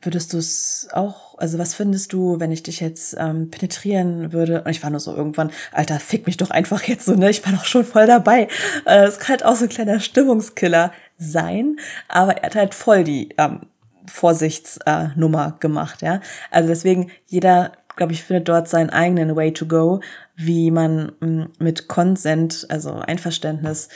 Würdest 0.01 0.33
du 0.33 0.39
es 0.39 0.89
auch, 0.93 1.39
also 1.39 1.59
was 1.59 1.75
findest 1.75 2.13
du, 2.13 2.39
wenn 2.39 2.53
ich 2.53 2.63
dich 2.63 2.81
jetzt 2.81 3.17
ähm, 3.19 3.51
penetrieren 3.51 4.33
würde? 4.33 4.63
Und 4.63 4.71
ich 4.71 4.83
war 4.83 4.91
nur 4.91 5.01
so 5.01 5.17
irgendwann, 5.17 5.51
Alter, 5.73 5.99
fick 5.99 6.27
mich 6.27 6.37
doch 6.37 6.51
einfach 6.51 6.83
jetzt 6.85 7.07
so, 7.07 7.15
ne? 7.15 7.31
Ich 7.31 7.45
war 7.45 7.53
doch 7.53 7.65
schon 7.65 7.85
voll 7.85 8.07
dabei. 8.07 8.49
Äh, 8.85 9.05
es 9.05 9.19
kann 9.19 9.31
halt 9.31 9.45
auch 9.45 9.57
so 9.57 9.65
ein 9.65 9.71
kleiner 9.71 10.01
Stimmungskiller 10.01 10.93
sein, 11.17 11.77
aber 12.09 12.37
er 12.37 12.47
hat 12.47 12.55
halt 12.55 12.75
voll 12.75 13.03
die 13.03 13.31
ähm, 13.39 13.61
Vorsichtsnummer 14.07 15.55
äh, 15.57 15.61
gemacht, 15.61 16.03
ja. 16.03 16.21
Also 16.51 16.69
deswegen, 16.69 17.11
jeder, 17.27 17.73
glaube 17.97 18.13
ich, 18.13 18.23
findet 18.23 18.49
dort 18.49 18.69
seinen 18.69 18.91
eigenen 18.91 19.37
Way 19.37 19.53
to 19.53 19.67
go, 19.67 20.01
wie 20.37 20.71
man 20.71 21.13
ähm, 21.23 21.51
mit 21.59 21.89
Consent, 21.89 22.67
also 22.69 22.95
Einverständnis, 22.95 23.89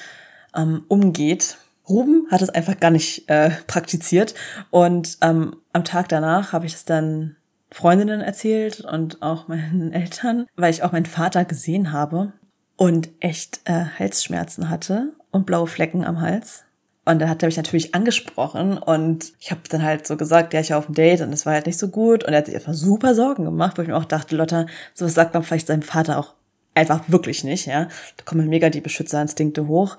ähm, 0.54 0.84
umgeht 0.88 1.58
Ruben 1.88 2.26
hat 2.30 2.42
es 2.42 2.50
einfach 2.50 2.78
gar 2.78 2.90
nicht 2.90 3.28
äh, 3.28 3.50
praktiziert. 3.66 4.34
Und 4.70 5.18
ähm, 5.22 5.56
am 5.72 5.84
Tag 5.84 6.08
danach 6.08 6.52
habe 6.52 6.66
ich 6.66 6.74
es 6.74 6.84
dann 6.84 7.36
Freundinnen 7.70 8.20
erzählt 8.20 8.80
und 8.80 9.22
auch 9.22 9.48
meinen 9.48 9.92
Eltern, 9.94 10.46
weil 10.56 10.70
ich 10.70 10.82
auch 10.82 10.92
meinen 10.92 11.06
Vater 11.06 11.44
gesehen 11.44 11.92
habe 11.92 12.32
und 12.76 13.08
echt 13.20 13.60
äh, 13.64 13.84
Halsschmerzen 13.98 14.68
hatte 14.68 15.12
und 15.30 15.46
blaue 15.46 15.66
Flecken 15.66 16.04
am 16.04 16.20
Hals. 16.20 16.64
Und 17.08 17.20
da 17.20 17.28
hat 17.30 17.42
er 17.42 17.46
mich 17.46 17.56
natürlich 17.56 17.94
angesprochen 17.94 18.76
und 18.76 19.32
ich 19.40 19.50
habe 19.50 19.62
dann 19.70 19.82
halt 19.82 20.06
so 20.06 20.18
gesagt, 20.18 20.52
ja, 20.52 20.60
ich 20.60 20.70
war 20.70 20.76
auf 20.76 20.86
dem 20.86 20.94
Date 20.94 21.22
und 21.22 21.32
es 21.32 21.46
war 21.46 21.54
halt 21.54 21.64
nicht 21.64 21.78
so 21.78 21.88
gut. 21.88 22.22
Und 22.22 22.34
er 22.34 22.40
hat 22.40 22.46
sich 22.46 22.54
einfach 22.54 22.74
super 22.74 23.14
Sorgen 23.14 23.46
gemacht, 23.46 23.78
wo 23.78 23.82
ich 23.82 23.88
mir 23.88 23.96
auch 23.96 24.04
dachte, 24.04 24.36
Lotta, 24.36 24.66
sowas 24.92 25.14
sagt 25.14 25.32
man 25.32 25.42
vielleicht 25.42 25.68
seinem 25.68 25.80
Vater 25.80 26.18
auch 26.18 26.34
einfach 26.74 27.00
wirklich 27.08 27.44
nicht, 27.44 27.64
ja. 27.64 27.88
Da 28.18 28.24
kommen 28.26 28.46
mega 28.50 28.68
die 28.68 28.82
Beschützerinstinkte 28.82 29.68
hoch. 29.68 29.96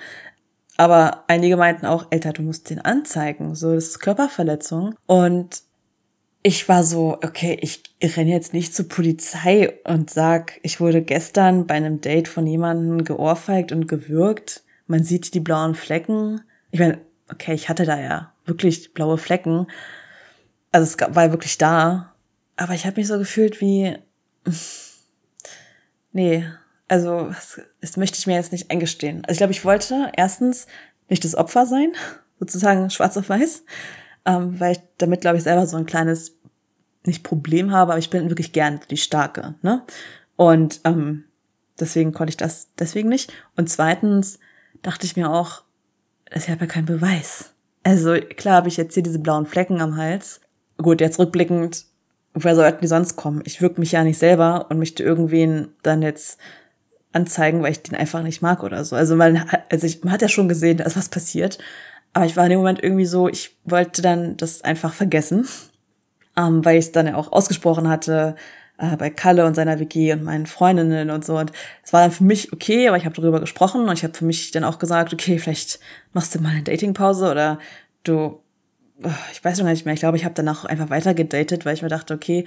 Aber 0.77 1.23
einige 1.25 1.57
meinten 1.57 1.87
auch, 1.87 2.11
Alter, 2.11 2.31
du 2.31 2.43
musst 2.43 2.69
den 2.69 2.79
anzeigen. 2.79 3.55
So, 3.55 3.73
das 3.73 3.85
ist 3.85 4.01
Körperverletzung. 4.01 4.93
Und 5.07 5.63
ich 6.43 6.69
war 6.69 6.83
so, 6.83 7.17
okay, 7.23 7.57
ich 7.59 7.81
renne 8.15 8.29
jetzt 8.29 8.53
nicht 8.53 8.75
zur 8.75 8.87
Polizei 8.87 9.79
und 9.83 10.11
sag, 10.11 10.59
ich 10.61 10.79
wurde 10.79 11.01
gestern 11.01 11.65
bei 11.65 11.73
einem 11.73 12.01
Date 12.01 12.27
von 12.27 12.45
jemandem 12.45 13.03
geohrfeigt 13.03 13.71
und 13.71 13.87
gewürgt. 13.87 14.61
Man 14.85 15.03
sieht 15.03 15.33
die 15.33 15.39
blauen 15.39 15.73
Flecken. 15.73 16.41
Ich 16.71 16.79
meine, 16.79 16.99
okay, 17.31 17.53
ich 17.53 17.69
hatte 17.69 17.85
da 17.85 17.99
ja 17.99 18.33
wirklich 18.45 18.93
blaue 18.93 19.17
Flecken. 19.17 19.67
Also 20.71 20.85
es 20.85 21.15
war 21.15 21.31
wirklich 21.31 21.57
da. 21.57 22.13
Aber 22.57 22.73
ich 22.73 22.85
habe 22.85 22.99
mich 22.99 23.07
so 23.07 23.17
gefühlt 23.17 23.61
wie, 23.61 23.97
nee, 26.11 26.45
also 26.87 27.31
das, 27.81 27.97
möchte 27.97 28.17
ich 28.17 28.27
mir 28.27 28.35
jetzt 28.35 28.51
nicht 28.51 28.69
eingestehen. 28.71 29.23
Also 29.23 29.31
ich 29.31 29.37
glaube, 29.37 29.53
ich 29.53 29.63
wollte 29.63 30.11
erstens 30.17 30.67
nicht 31.07 31.23
das 31.23 31.35
Opfer 31.35 31.65
sein, 31.65 31.93
sozusagen 32.39 32.89
schwarz 32.89 33.15
auf 33.15 33.29
weiß, 33.29 33.63
ähm, 34.25 34.59
weil 34.59 34.73
ich 34.73 34.81
damit, 34.97 35.21
glaube 35.21 35.37
ich, 35.37 35.43
selber 35.43 35.65
so 35.67 35.77
ein 35.77 35.85
kleines, 35.85 36.35
nicht 37.05 37.23
Problem 37.23 37.71
habe, 37.71 37.93
aber 37.93 37.99
ich 37.99 38.09
bin 38.09 38.29
wirklich 38.29 38.51
gern 38.51 38.81
die 38.89 38.97
Starke. 38.97 39.55
Ne? 39.61 39.83
Und 40.35 40.81
ähm, 40.83 41.25
deswegen 41.79 42.11
konnte 42.11 42.31
ich 42.31 42.37
das 42.37 42.69
deswegen 42.77 43.07
nicht. 43.07 43.31
Und 43.55 43.69
zweitens 43.69 44.39
dachte 44.81 45.05
ich 45.05 45.15
mir 45.15 45.29
auch, 45.29 45.63
das 46.29 46.43
ist 46.43 46.49
ja 46.49 46.55
kein 46.55 46.85
Beweis. 46.85 47.53
Also 47.83 48.15
klar 48.35 48.57
habe 48.57 48.67
ich 48.67 48.77
jetzt 48.77 48.93
hier 48.93 49.03
diese 49.03 49.19
blauen 49.19 49.45
Flecken 49.45 49.81
am 49.81 49.97
Hals. 49.97 50.41
Gut, 50.77 51.01
jetzt 51.01 51.19
rückblickend, 51.19 51.85
woher 52.33 52.55
sollten 52.55 52.81
die 52.81 52.87
sonst 52.87 53.15
kommen? 53.15 53.41
Ich 53.45 53.61
wirke 53.61 53.79
mich 53.79 53.91
ja 53.91 54.03
nicht 54.03 54.17
selber 54.17 54.67
und 54.69 54.79
möchte 54.79 55.03
irgendwen 55.03 55.69
dann 55.81 56.01
jetzt 56.01 56.39
anzeigen, 57.11 57.63
weil 57.63 57.71
ich 57.71 57.81
den 57.81 57.95
einfach 57.95 58.21
nicht 58.21 58.41
mag 58.41 58.63
oder 58.63 58.85
so. 58.85 58.95
Also 58.95 59.15
man, 59.15 59.49
also 59.69 59.87
ich, 59.87 60.03
man 60.03 60.13
hat 60.13 60.21
ja 60.21 60.27
schon 60.27 60.47
gesehen, 60.47 60.77
da 60.77 60.83
ist 60.83 60.97
was 60.97 61.09
passiert. 61.09 61.57
Aber 62.13 62.25
ich 62.25 62.35
war 62.35 62.45
in 62.45 62.51
dem 62.51 62.59
Moment 62.59 62.83
irgendwie 62.83 63.05
so, 63.05 63.27
ich 63.27 63.57
wollte 63.65 64.01
dann 64.01 64.37
das 64.37 64.63
einfach 64.63 64.93
vergessen, 64.93 65.47
ähm, 66.37 66.63
weil 66.65 66.77
ich 66.77 66.85
es 66.85 66.91
dann 66.91 67.07
ja 67.07 67.15
auch 67.15 67.31
ausgesprochen 67.31 67.87
hatte 67.87 68.35
äh, 68.79 68.95
bei 68.97 69.09
Kalle 69.09 69.45
und 69.45 69.55
seiner 69.55 69.79
WG 69.79 70.13
und 70.13 70.23
meinen 70.23 70.45
Freundinnen 70.45 71.09
und 71.09 71.25
so. 71.25 71.37
Und 71.37 71.51
es 71.83 71.93
war 71.93 72.01
dann 72.01 72.11
für 72.11 72.23
mich 72.23 72.53
okay, 72.53 72.87
aber 72.87 72.97
ich 72.97 73.05
habe 73.05 73.15
darüber 73.15 73.39
gesprochen 73.39 73.87
und 73.87 73.93
ich 73.93 74.03
habe 74.03 74.13
für 74.13 74.25
mich 74.25 74.51
dann 74.51 74.63
auch 74.63 74.79
gesagt, 74.79 75.13
okay, 75.13 75.37
vielleicht 75.37 75.79
machst 76.13 76.33
du 76.33 76.39
mal 76.39 76.49
eine 76.49 76.63
Datingpause 76.63 77.29
oder 77.29 77.59
du, 78.03 78.41
oh, 79.03 79.09
ich 79.31 79.43
weiß 79.43 79.59
noch 79.59 79.65
nicht 79.65 79.85
mehr, 79.85 79.93
ich 79.93 79.99
glaube, 79.99 80.17
ich 80.17 80.25
habe 80.25 80.35
danach 80.35 80.65
einfach 80.65 80.89
weiter 80.89 81.13
gedatet, 81.13 81.65
weil 81.65 81.73
ich 81.73 81.81
mir 81.81 81.89
dachte, 81.89 82.13
okay, 82.13 82.45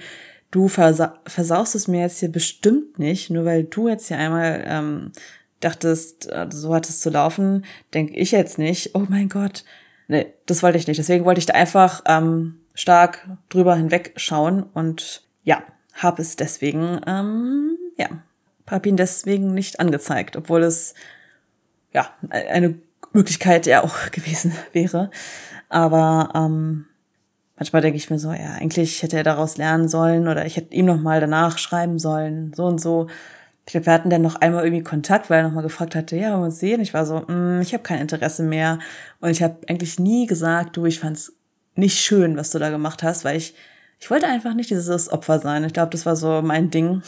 du 0.51 0.67
versa 0.67 1.19
versaust 1.25 1.75
es 1.75 1.87
mir 1.87 2.01
jetzt 2.01 2.19
hier 2.19 2.31
bestimmt 2.31 2.99
nicht, 2.99 3.29
nur 3.29 3.45
weil 3.45 3.63
du 3.63 3.87
jetzt 3.87 4.07
hier 4.07 4.17
einmal 4.17 4.63
ähm, 4.65 5.11
dachtest, 5.59 6.31
äh, 6.31 6.47
so 6.51 6.73
hat 6.73 6.89
es 6.89 6.99
zu 6.99 7.09
laufen, 7.09 7.65
denke 7.93 8.15
ich 8.15 8.31
jetzt 8.31 8.57
nicht, 8.57 8.95
oh 8.95 9.05
mein 9.07 9.29
Gott, 9.29 9.63
nee, 10.07 10.33
das 10.45 10.63
wollte 10.63 10.77
ich 10.77 10.87
nicht. 10.87 10.97
Deswegen 10.97 11.25
wollte 11.25 11.39
ich 11.39 11.45
da 11.45 11.53
einfach 11.53 12.01
ähm, 12.07 12.59
stark 12.73 13.27
drüber 13.49 13.75
hinwegschauen 13.75 14.63
und 14.63 15.23
ja, 15.43 15.63
habe 15.93 16.21
es 16.21 16.35
deswegen, 16.35 16.99
ähm, 17.05 17.77
ja, 17.97 18.07
habe 18.69 18.89
ihn 18.89 18.97
deswegen 18.97 19.53
nicht 19.53 19.79
angezeigt, 19.79 20.35
obwohl 20.35 20.63
es 20.63 20.93
ja 21.91 22.09
eine 22.29 22.75
Möglichkeit 23.11 23.65
ja 23.65 23.83
auch 23.83 23.95
gewesen 24.11 24.53
wäre. 24.71 25.11
Aber 25.69 26.29
ähm, 26.35 26.85
manchmal 27.57 27.81
denke 27.81 27.97
ich 27.97 28.09
mir 28.09 28.19
so, 28.19 28.31
ja, 28.31 28.53
eigentlich 28.53 29.01
hätte 29.01 29.17
er 29.17 29.23
daraus 29.23 29.57
lernen 29.57 29.87
sollen 29.87 30.27
oder 30.27 30.45
ich 30.45 30.57
hätte 30.57 30.75
ihm 30.75 30.85
noch 30.85 30.99
mal 30.99 31.19
danach 31.19 31.57
schreiben 31.57 31.99
sollen, 31.99 32.53
so 32.53 32.65
und 32.65 32.81
so. 32.81 33.07
Ich 33.65 33.71
glaube, 33.71 33.85
wir 33.85 33.93
hatten 33.93 34.09
dann 34.09 34.21
noch 34.21 34.35
einmal 34.35 34.65
irgendwie 34.65 34.83
Kontakt, 34.83 35.29
weil 35.29 35.39
er 35.39 35.43
noch 35.43 35.55
mal 35.55 35.61
gefragt 35.61 35.95
hatte, 35.95 36.17
ja, 36.17 36.31
wollen 36.31 36.41
wir 36.41 36.45
uns 36.45 36.59
sehen? 36.59 36.81
Ich 36.81 36.93
war 36.93 37.05
so, 37.05 37.19
mm, 37.19 37.61
ich 37.61 37.73
habe 37.73 37.83
kein 37.83 38.01
Interesse 38.01 38.43
mehr. 38.43 38.79
Und 39.21 39.29
ich 39.29 39.41
habe 39.41 39.55
eigentlich 39.69 39.99
nie 39.99 40.25
gesagt, 40.25 40.75
du, 40.75 40.85
ich 40.85 40.99
fand's 40.99 41.31
nicht 41.75 41.99
schön, 41.99 42.35
was 42.35 42.49
du 42.51 42.59
da 42.59 42.69
gemacht 42.69 43.03
hast, 43.03 43.23
weil 43.23 43.37
ich, 43.37 43.55
ich 44.03 44.11
wollte 44.11 44.27
einfach 44.27 44.53
nicht 44.53 44.69
dieses 44.69 45.11
Opfer 45.11 45.39
sein. 45.39 45.63
Ich 45.63 45.73
glaube, 45.73 45.91
das 45.91 46.05
war 46.05 46.15
so 46.15 46.41
mein 46.41 46.69
Ding. 46.69 47.01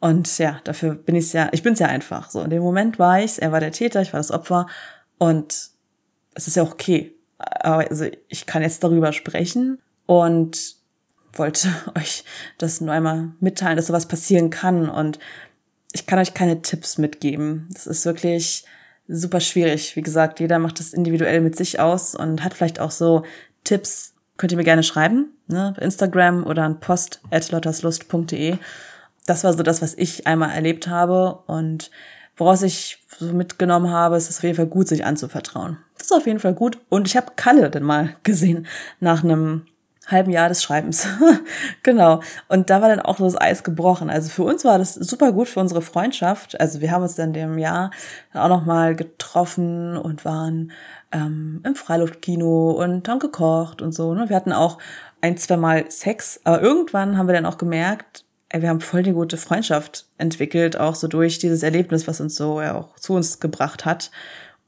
Und 0.00 0.38
ja, 0.38 0.60
dafür 0.64 0.94
bin 0.94 1.14
ich 1.14 1.32
ja, 1.32 1.48
ich 1.52 1.62
bin's 1.62 1.78
ja 1.78 1.86
einfach. 1.86 2.30
So, 2.30 2.42
in 2.42 2.50
dem 2.50 2.62
Moment 2.62 2.98
war 2.98 3.20
ich's, 3.20 3.38
er 3.38 3.52
war 3.52 3.60
der 3.60 3.72
Täter, 3.72 4.02
ich 4.02 4.12
war 4.12 4.20
das 4.20 4.30
Opfer. 4.30 4.66
Und 5.18 5.70
es 6.34 6.46
ist 6.46 6.56
ja 6.56 6.62
auch 6.62 6.72
okay 6.72 7.14
aber 7.44 7.88
also 7.88 8.06
ich 8.28 8.46
kann 8.46 8.62
jetzt 8.62 8.82
darüber 8.84 9.12
sprechen 9.12 9.78
und 10.06 10.76
wollte 11.32 11.68
euch 11.96 12.24
das 12.58 12.80
nur 12.80 12.92
einmal 12.92 13.32
mitteilen, 13.40 13.76
dass 13.76 13.86
sowas 13.86 14.06
passieren 14.06 14.50
kann 14.50 14.88
und 14.88 15.18
ich 15.92 16.06
kann 16.06 16.18
euch 16.18 16.32
keine 16.32 16.62
Tipps 16.62 16.96
mitgeben. 16.96 17.68
Das 17.72 17.86
ist 17.86 18.06
wirklich 18.06 18.64
super 19.08 19.40
schwierig. 19.40 19.94
Wie 19.94 20.00
gesagt, 20.00 20.40
jeder 20.40 20.58
macht 20.58 20.80
das 20.80 20.94
individuell 20.94 21.42
mit 21.42 21.54
sich 21.54 21.80
aus 21.80 22.14
und 22.14 22.42
hat 22.42 22.54
vielleicht 22.54 22.80
auch 22.80 22.90
so 22.90 23.24
Tipps. 23.64 24.11
Könnt 24.36 24.52
ihr 24.52 24.58
mir 24.58 24.64
gerne 24.64 24.82
schreiben, 24.82 25.30
ne, 25.46 25.74
Instagram 25.80 26.44
oder 26.44 26.64
an 26.64 26.80
post.lotterslust.de. 26.80 28.56
Das 29.26 29.44
war 29.44 29.52
so 29.52 29.62
das, 29.62 29.82
was 29.82 29.94
ich 29.94 30.26
einmal 30.26 30.50
erlebt 30.50 30.88
habe 30.88 31.42
und 31.46 31.90
woraus 32.36 32.62
ich 32.62 32.98
so 33.18 33.26
mitgenommen 33.26 33.90
habe, 33.90 34.16
ist 34.16 34.30
es 34.30 34.38
auf 34.38 34.44
jeden 34.44 34.56
Fall 34.56 34.66
gut, 34.66 34.88
sich 34.88 35.04
anzuvertrauen. 35.04 35.78
Das 35.96 36.06
ist 36.06 36.12
auf 36.12 36.26
jeden 36.26 36.40
Fall 36.40 36.54
gut. 36.54 36.78
Und 36.88 37.06
ich 37.06 37.16
habe 37.16 37.32
Kalle 37.36 37.70
dann 37.70 37.84
mal 37.84 38.16
gesehen 38.22 38.66
nach 39.00 39.22
einem 39.22 39.66
halben 40.08 40.32
Jahr 40.32 40.48
des 40.48 40.62
Schreibens. 40.62 41.06
genau. 41.82 42.20
Und 42.48 42.70
da 42.70 42.82
war 42.82 42.88
dann 42.88 43.00
auch 43.00 43.18
so 43.18 43.24
das 43.24 43.40
Eis 43.40 43.62
gebrochen. 43.62 44.10
Also 44.10 44.30
für 44.30 44.42
uns 44.42 44.64
war 44.64 44.78
das 44.78 44.94
super 44.94 45.32
gut 45.32 45.48
für 45.48 45.60
unsere 45.60 45.82
Freundschaft. 45.82 46.60
Also 46.60 46.80
wir 46.80 46.90
haben 46.90 47.02
uns 47.02 47.14
dann 47.14 47.32
dem 47.32 47.58
Jahr 47.58 47.90
auch 48.34 48.48
noch 48.48 48.64
mal 48.64 48.96
getroffen 48.96 49.96
und 49.96 50.24
waren 50.24 50.72
ähm, 51.12 51.60
im 51.64 51.74
Freiluftkino 51.74 52.72
und 52.72 53.08
haben 53.08 53.18
gekocht 53.18 53.82
und 53.82 53.92
so. 53.92 54.14
Ne? 54.14 54.28
Wir 54.28 54.36
hatten 54.36 54.52
auch 54.52 54.78
ein, 55.20 55.36
zwei 55.36 55.56
Mal 55.56 55.90
Sex, 55.90 56.40
aber 56.44 56.60
irgendwann 56.60 57.16
haben 57.16 57.28
wir 57.28 57.34
dann 57.34 57.46
auch 57.46 57.58
gemerkt, 57.58 58.24
ey, 58.48 58.62
wir 58.62 58.68
haben 58.68 58.80
voll 58.80 59.02
die 59.02 59.12
gute 59.12 59.36
Freundschaft 59.36 60.06
entwickelt, 60.18 60.76
auch 60.76 60.94
so 60.94 61.08
durch 61.08 61.38
dieses 61.38 61.62
Erlebnis, 61.62 62.06
was 62.08 62.20
uns 62.20 62.34
so 62.34 62.60
ja 62.60 62.74
auch 62.74 62.96
zu 62.96 63.14
uns 63.14 63.40
gebracht 63.40 63.84
hat. 63.84 64.10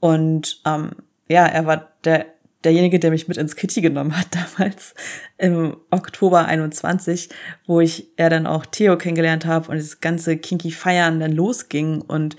Und 0.01 0.61
ähm, 0.65 0.93
ja, 1.29 1.47
er 1.47 1.67
war 1.67 1.93
der 2.05 2.27
derjenige, 2.65 2.99
der 2.99 3.11
mich 3.11 3.29
mit 3.29 3.37
ins 3.37 3.57
Kitty 3.57 3.81
genommen 3.81 4.19
hat 4.19 4.29
damals 4.59 4.95
im 5.39 5.77
Oktober 5.91 6.47
21, 6.47 7.29
wo 7.67 7.81
ich 7.81 8.09
ja 8.19 8.29
dann 8.29 8.47
auch 8.47 8.67
Theo 8.67 8.97
kennengelernt 8.97 9.45
habe 9.47 9.71
und 9.71 9.77
das 9.77 10.01
ganze 10.01 10.37
kinky 10.37 10.71
Feiern 10.71 11.21
dann 11.21 11.33
losging 11.33 12.01
und 12.01 12.37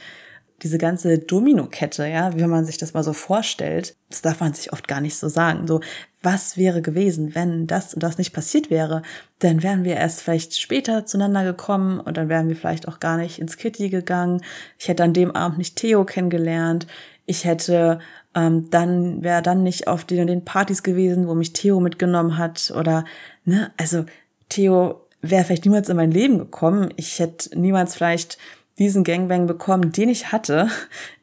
diese 0.64 0.78
ganze 0.78 1.20
Domino-Kette, 1.20 2.08
ja, 2.08 2.36
wie 2.36 2.46
man 2.46 2.66
sich 2.66 2.78
das 2.78 2.94
mal 2.94 3.04
so 3.04 3.14
vorstellt, 3.14 3.96
das 4.10 4.22
darf 4.22 4.40
man 4.40 4.54
sich 4.54 4.72
oft 4.72 4.88
gar 4.88 5.02
nicht 5.02 5.16
so 5.16 5.28
sagen. 5.28 5.68
So, 5.68 5.82
was 6.22 6.58
wäre 6.58 6.82
gewesen, 6.82 7.36
wenn 7.36 7.68
das 7.68 7.94
und 7.94 8.02
das 8.02 8.18
nicht 8.18 8.34
passiert 8.34 8.70
wäre? 8.70 9.02
Dann 9.40 9.64
wären 9.64 9.84
wir 9.84 9.96
erst 9.96 10.22
vielleicht 10.22 10.58
später 10.58 11.06
zueinander 11.06 11.44
gekommen 11.44 12.00
und 12.00 12.18
dann 12.18 12.30
wären 12.30 12.48
wir 12.48 12.56
vielleicht 12.56 12.88
auch 12.88 13.00
gar 13.00 13.18
nicht 13.18 13.40
ins 13.40 13.58
Kitty 13.58 13.90
gegangen. 13.90 14.42
Ich 14.80 14.88
hätte 14.88 15.04
an 15.04 15.14
dem 15.14 15.32
Abend 15.32 15.58
nicht 15.58 15.76
Theo 15.76 16.06
kennengelernt. 16.06 16.88
Ich 17.26 17.44
hätte 17.44 18.00
ähm, 18.34 18.70
dann 18.70 19.24
wäre 19.24 19.42
dann 19.42 19.64
nicht 19.64 19.88
auf 19.88 20.06
den, 20.06 20.28
den 20.28 20.46
Partys 20.46 20.84
gewesen, 20.84 21.28
wo 21.28 21.34
mich 21.34 21.54
Theo 21.54 21.80
mitgenommen 21.80 22.38
hat 22.38 22.72
oder 22.78 23.06
ne, 23.46 23.72
also 23.78 24.06
Theo 24.50 25.02
wäre 25.22 25.44
vielleicht 25.44 25.66
niemals 25.66 25.90
in 25.90 25.98
mein 25.98 26.12
Leben 26.12 26.38
gekommen. 26.38 26.94
Ich 26.98 27.20
hätte 27.20 27.58
niemals 27.60 27.96
vielleicht 27.96 28.38
diesen 28.78 29.04
Gangbang 29.04 29.48
bekommen, 29.48 29.92
den 29.92 30.10
ich 30.10 30.32
hatte 30.32 30.70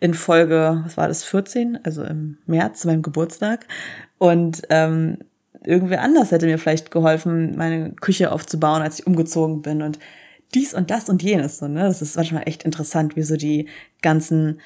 in 0.01 0.15
Folge, 0.15 0.83
was 0.85 0.97
war 0.97 1.09
das, 1.09 1.25
14, 1.25 1.79
also 1.85 2.03
im 2.03 2.39
März, 2.47 2.81
zu 2.81 2.89
meinem 2.89 3.03
Geburtstag. 3.03 3.67
Und 4.19 4.63
ähm, 4.71 5.19
irgendwer 5.65 6.03
anders 6.03 6.31
hätte 6.31 6.47
mir 6.47 6.59
vielleicht 6.59 6.91
geholfen, 6.91 7.57
meine 7.57 7.93
Küche 7.93 8.33
aufzubauen, 8.33 8.83
als 8.83 9.01
ich 9.01 9.07
umgezogen 9.07 9.63
bin. 9.63 9.83
Und 9.83 9.99
dies 10.55 10.75
und 10.75 10.91
das 10.91 11.09
und 11.09 11.23
jenes. 11.23 11.59
So, 11.59 11.69
ne? 11.69 11.81
Das 11.81 12.03
ist 12.03 12.17
manchmal 12.17 12.45
echt 12.47 12.63
interessant, 12.63 13.17
wie 13.17 13.23
so 13.23 13.37
die 13.37 13.69
ganzen 14.01 14.61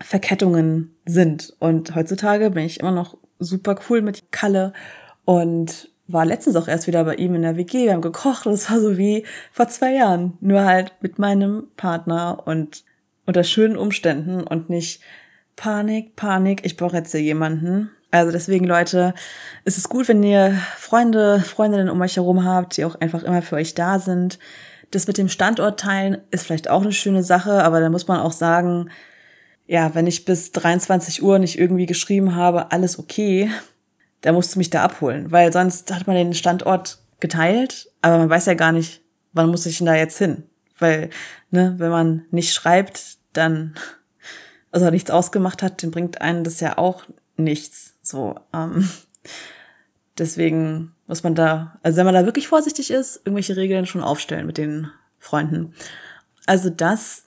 Verkettungen 0.00 0.94
sind. 1.04 1.54
Und 1.60 1.94
heutzutage 1.94 2.50
bin 2.50 2.64
ich 2.64 2.80
immer 2.80 2.92
noch 2.92 3.16
super 3.38 3.76
cool 3.88 4.02
mit 4.02 4.32
Kalle 4.32 4.72
und 5.24 5.90
war 6.06 6.24
letztens 6.24 6.56
auch 6.56 6.68
erst 6.68 6.86
wieder 6.86 7.04
bei 7.04 7.14
ihm 7.14 7.34
in 7.34 7.42
der 7.42 7.56
WG. 7.56 7.84
Wir 7.84 7.92
haben 7.92 8.02
gekocht 8.02 8.46
und 8.46 8.52
es 8.52 8.70
war 8.70 8.80
so 8.80 8.98
wie 8.98 9.24
vor 9.52 9.68
zwei 9.68 9.94
Jahren. 9.94 10.36
Nur 10.40 10.64
halt 10.64 10.92
mit 11.00 11.18
meinem 11.18 11.68
Partner 11.76 12.42
und 12.44 12.84
unter 13.26 13.44
schönen 13.44 13.76
Umständen 13.76 14.42
und 14.42 14.68
nicht 14.68 15.00
Panik, 15.56 16.16
Panik, 16.16 16.64
ich 16.64 16.76
brauche 16.76 16.96
jetzt 16.96 17.12
hier 17.12 17.22
jemanden. 17.22 17.90
Also 18.10 18.30
deswegen, 18.30 18.64
Leute, 18.64 19.14
ist 19.64 19.78
es 19.78 19.88
gut, 19.88 20.08
wenn 20.08 20.22
ihr 20.22 20.56
Freunde, 20.76 21.40
Freundinnen 21.40 21.88
um 21.88 22.00
euch 22.00 22.16
herum 22.16 22.44
habt, 22.44 22.76
die 22.76 22.84
auch 22.84 22.94
einfach 23.00 23.22
immer 23.22 23.42
für 23.42 23.56
euch 23.56 23.74
da 23.74 23.98
sind. 23.98 24.38
Das 24.90 25.06
mit 25.06 25.18
dem 25.18 25.28
Standort 25.28 25.80
teilen 25.80 26.18
ist 26.30 26.44
vielleicht 26.44 26.70
auch 26.70 26.82
eine 26.82 26.92
schöne 26.92 27.24
Sache, 27.24 27.64
aber 27.64 27.80
da 27.80 27.90
muss 27.90 28.06
man 28.06 28.20
auch 28.20 28.32
sagen, 28.32 28.90
ja, 29.66 29.94
wenn 29.94 30.06
ich 30.06 30.24
bis 30.24 30.52
23 30.52 31.22
Uhr 31.22 31.38
nicht 31.38 31.58
irgendwie 31.58 31.86
geschrieben 31.86 32.36
habe, 32.36 32.70
alles 32.70 32.98
okay, 32.98 33.50
dann 34.24 34.34
musst 34.34 34.54
du 34.54 34.58
mich 34.58 34.70
da 34.70 34.82
abholen, 34.82 35.32
weil 35.32 35.52
sonst 35.52 35.94
hat 35.94 36.06
man 36.06 36.16
den 36.16 36.32
Standort 36.32 36.98
geteilt, 37.20 37.90
aber 38.00 38.16
man 38.16 38.30
weiß 38.30 38.46
ja 38.46 38.54
gar 38.54 38.72
nicht, 38.72 39.02
wann 39.34 39.50
muss 39.50 39.66
ich 39.66 39.76
denn 39.76 39.86
da 39.86 39.94
jetzt 39.94 40.16
hin? 40.16 40.44
Weil, 40.78 41.10
ne, 41.50 41.74
wenn 41.76 41.90
man 41.90 42.24
nicht 42.30 42.54
schreibt, 42.54 43.18
dann, 43.34 43.74
also 44.72 44.88
nichts 44.88 45.10
ausgemacht 45.10 45.62
hat, 45.62 45.82
dann 45.82 45.90
bringt 45.90 46.22
einen 46.22 46.42
das 46.42 46.60
ja 46.60 46.78
auch 46.78 47.04
nichts. 47.36 47.96
So, 48.00 48.40
ähm, 48.54 48.88
deswegen 50.18 50.92
muss 51.06 51.22
man 51.22 51.34
da, 51.34 51.78
also 51.82 51.98
wenn 51.98 52.06
man 52.06 52.14
da 52.14 52.24
wirklich 52.24 52.48
vorsichtig 52.48 52.90
ist, 52.90 53.18
irgendwelche 53.26 53.58
Regeln 53.58 53.84
schon 53.84 54.02
aufstellen 54.02 54.46
mit 54.46 54.56
den 54.56 54.90
Freunden. 55.18 55.74
Also 56.46 56.70
das 56.70 57.23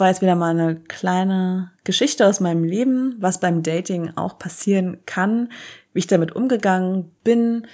war 0.00 0.08
jetzt 0.08 0.22
wieder 0.22 0.34
mal 0.34 0.50
eine 0.50 0.76
kleine 0.76 1.72
Geschichte 1.84 2.26
aus 2.26 2.40
meinem 2.40 2.64
Leben, 2.64 3.16
was 3.18 3.40
beim 3.40 3.62
Dating 3.62 4.12
auch 4.16 4.38
passieren 4.38 4.98
kann, 5.06 5.50
wie 5.92 6.00
ich 6.00 6.06
damit 6.06 6.34
umgegangen 6.34 7.10
bin, 7.24 7.66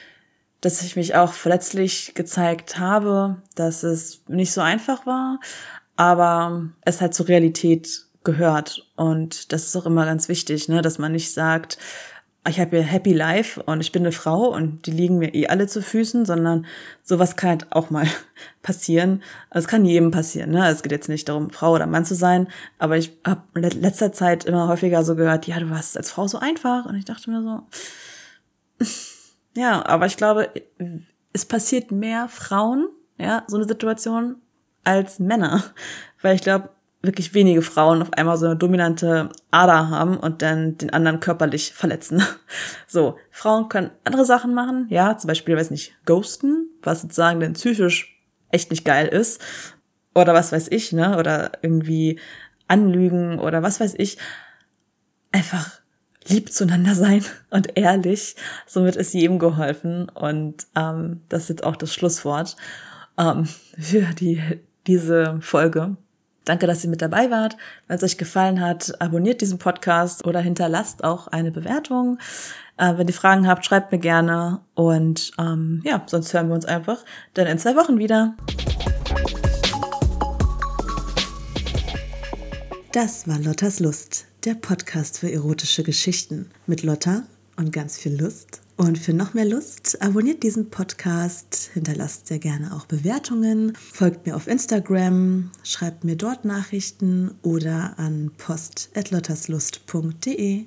dass 0.60 0.82
ich 0.82 0.96
mich 0.96 1.14
auch 1.14 1.32
verletzlich 1.32 2.14
gezeigt 2.14 2.78
habe, 2.78 3.42
dass 3.54 3.82
es 3.82 4.22
nicht 4.28 4.52
so 4.52 4.60
einfach 4.60 5.06
war, 5.06 5.40
aber 5.96 6.70
es 6.82 7.00
halt 7.00 7.14
zur 7.14 7.28
Realität 7.28 8.06
gehört. 8.24 8.90
Und 8.96 9.52
das 9.52 9.66
ist 9.66 9.76
auch 9.76 9.86
immer 9.86 10.06
ganz 10.06 10.28
wichtig, 10.28 10.68
ne, 10.68 10.80
dass 10.80 10.98
man 10.98 11.12
nicht 11.12 11.32
sagt, 11.32 11.78
ich 12.46 12.60
habe 12.60 12.76
hier 12.76 12.82
Happy 12.82 13.12
Life 13.12 13.62
und 13.62 13.80
ich 13.80 13.90
bin 13.90 14.02
eine 14.02 14.12
Frau 14.12 14.54
und 14.54 14.86
die 14.86 14.90
liegen 14.90 15.18
mir 15.18 15.34
eh 15.34 15.46
alle 15.46 15.66
zu 15.66 15.80
Füßen, 15.80 16.26
sondern 16.26 16.66
sowas 17.02 17.36
kann 17.36 17.50
halt 17.50 17.72
auch 17.72 17.88
mal 17.88 18.06
passieren. 18.62 19.22
Also 19.48 19.64
es 19.64 19.70
kann 19.70 19.86
jedem 19.86 20.10
passieren. 20.10 20.50
Ne? 20.50 20.68
Es 20.68 20.82
geht 20.82 20.92
jetzt 20.92 21.08
nicht 21.08 21.28
darum, 21.28 21.50
Frau 21.50 21.72
oder 21.72 21.86
Mann 21.86 22.04
zu 22.04 22.14
sein, 22.14 22.48
aber 22.78 22.98
ich 22.98 23.12
habe 23.26 23.42
in 23.54 23.62
letzter 23.62 24.12
Zeit 24.12 24.44
immer 24.44 24.68
häufiger 24.68 25.04
so 25.04 25.16
gehört, 25.16 25.46
ja, 25.46 25.58
du 25.58 25.72
es 25.72 25.96
als 25.96 26.10
Frau 26.10 26.26
so 26.26 26.38
einfach. 26.38 26.84
Und 26.84 26.96
ich 26.96 27.06
dachte 27.06 27.30
mir 27.30 27.42
so, 27.42 28.86
ja, 29.56 29.84
aber 29.86 30.04
ich 30.04 30.18
glaube, 30.18 30.50
es 31.32 31.46
passiert 31.46 31.92
mehr 31.92 32.28
Frauen, 32.28 32.88
ja, 33.16 33.44
so 33.46 33.56
eine 33.56 33.66
Situation, 33.66 34.36
als 34.84 35.18
Männer. 35.18 35.64
Weil 36.20 36.34
ich 36.34 36.42
glaube, 36.42 36.68
wirklich 37.04 37.34
wenige 37.34 37.62
Frauen 37.62 38.02
auf 38.02 38.12
einmal 38.12 38.36
so 38.36 38.46
eine 38.46 38.56
dominante 38.56 39.28
Ader 39.50 39.90
haben 39.90 40.16
und 40.16 40.42
dann 40.42 40.78
den 40.78 40.90
anderen 40.90 41.20
körperlich 41.20 41.72
verletzen. 41.72 42.22
So, 42.86 43.16
Frauen 43.32 43.68
können 43.68 43.90
andere 44.04 44.24
Sachen 44.24 44.54
machen, 44.54 44.86
ja, 44.88 45.16
zum 45.16 45.26
Beispiel, 45.26 45.56
weiß 45.56 45.72
nicht, 45.72 45.94
ghosten, 46.06 46.68
was 46.80 47.02
sozusagen 47.02 47.40
dann 47.40 47.54
psychisch 47.54 48.14
echt 48.50 48.70
nicht 48.70 48.84
geil 48.84 49.08
ist. 49.08 49.42
Oder 50.14 50.32
was 50.32 50.52
weiß 50.52 50.68
ich, 50.70 50.92
ne? 50.92 51.18
Oder 51.18 51.52
irgendwie 51.62 52.20
anlügen 52.68 53.38
oder 53.40 53.62
was 53.62 53.80
weiß 53.80 53.94
ich. 53.98 54.16
Einfach 55.32 55.80
lieb 56.26 56.52
zueinander 56.52 56.94
sein 56.94 57.24
und 57.50 57.76
ehrlich. 57.76 58.36
Somit 58.66 58.96
ist 58.96 59.12
jedem 59.12 59.38
geholfen. 59.38 60.08
Und 60.08 60.66
ähm, 60.76 61.22
das 61.28 61.44
ist 61.44 61.48
jetzt 61.48 61.64
auch 61.64 61.76
das 61.76 61.92
Schlusswort 61.92 62.56
ähm, 63.18 63.44
für 63.78 64.14
die, 64.14 64.40
diese 64.86 65.38
Folge. 65.40 65.96
Danke, 66.44 66.66
dass 66.66 66.84
ihr 66.84 66.90
mit 66.90 67.00
dabei 67.00 67.30
wart. 67.30 67.56
Wenn 67.88 67.96
es 67.96 68.02
euch 68.02 68.18
gefallen 68.18 68.60
hat, 68.60 69.00
abonniert 69.00 69.40
diesen 69.40 69.58
Podcast 69.58 70.26
oder 70.26 70.40
hinterlasst 70.40 71.02
auch 71.02 71.26
eine 71.28 71.50
Bewertung. 71.50 72.18
Äh, 72.76 72.98
wenn 72.98 73.08
ihr 73.08 73.14
Fragen 73.14 73.48
habt, 73.48 73.64
schreibt 73.64 73.92
mir 73.92 73.98
gerne. 73.98 74.60
Und 74.74 75.32
ähm, 75.38 75.80
ja, 75.84 76.02
sonst 76.06 76.34
hören 76.34 76.48
wir 76.48 76.54
uns 76.54 76.66
einfach 76.66 76.98
dann 77.32 77.46
in 77.46 77.58
zwei 77.58 77.76
Wochen 77.76 77.98
wieder. 77.98 78.34
Das 82.92 83.26
war 83.26 83.38
Lottas 83.38 83.80
Lust, 83.80 84.26
der 84.44 84.54
Podcast 84.54 85.18
für 85.18 85.32
erotische 85.32 85.82
Geschichten 85.82 86.50
mit 86.66 86.82
Lotta 86.82 87.22
und 87.56 87.72
ganz 87.72 87.98
viel 87.98 88.20
Lust. 88.20 88.63
Und 88.76 88.98
für 88.98 89.12
noch 89.12 89.34
mehr 89.34 89.44
Lust, 89.44 90.02
abonniert 90.02 90.42
diesen 90.42 90.68
Podcast, 90.68 91.70
hinterlasst 91.74 92.26
sehr 92.26 92.40
gerne 92.40 92.74
auch 92.74 92.86
Bewertungen, 92.86 93.76
folgt 93.76 94.26
mir 94.26 94.34
auf 94.34 94.48
Instagram, 94.48 95.52
schreibt 95.62 96.02
mir 96.02 96.16
dort 96.16 96.44
Nachrichten 96.44 97.36
oder 97.42 97.96
an 97.98 98.32
post.lotterslust.de. 98.36 100.64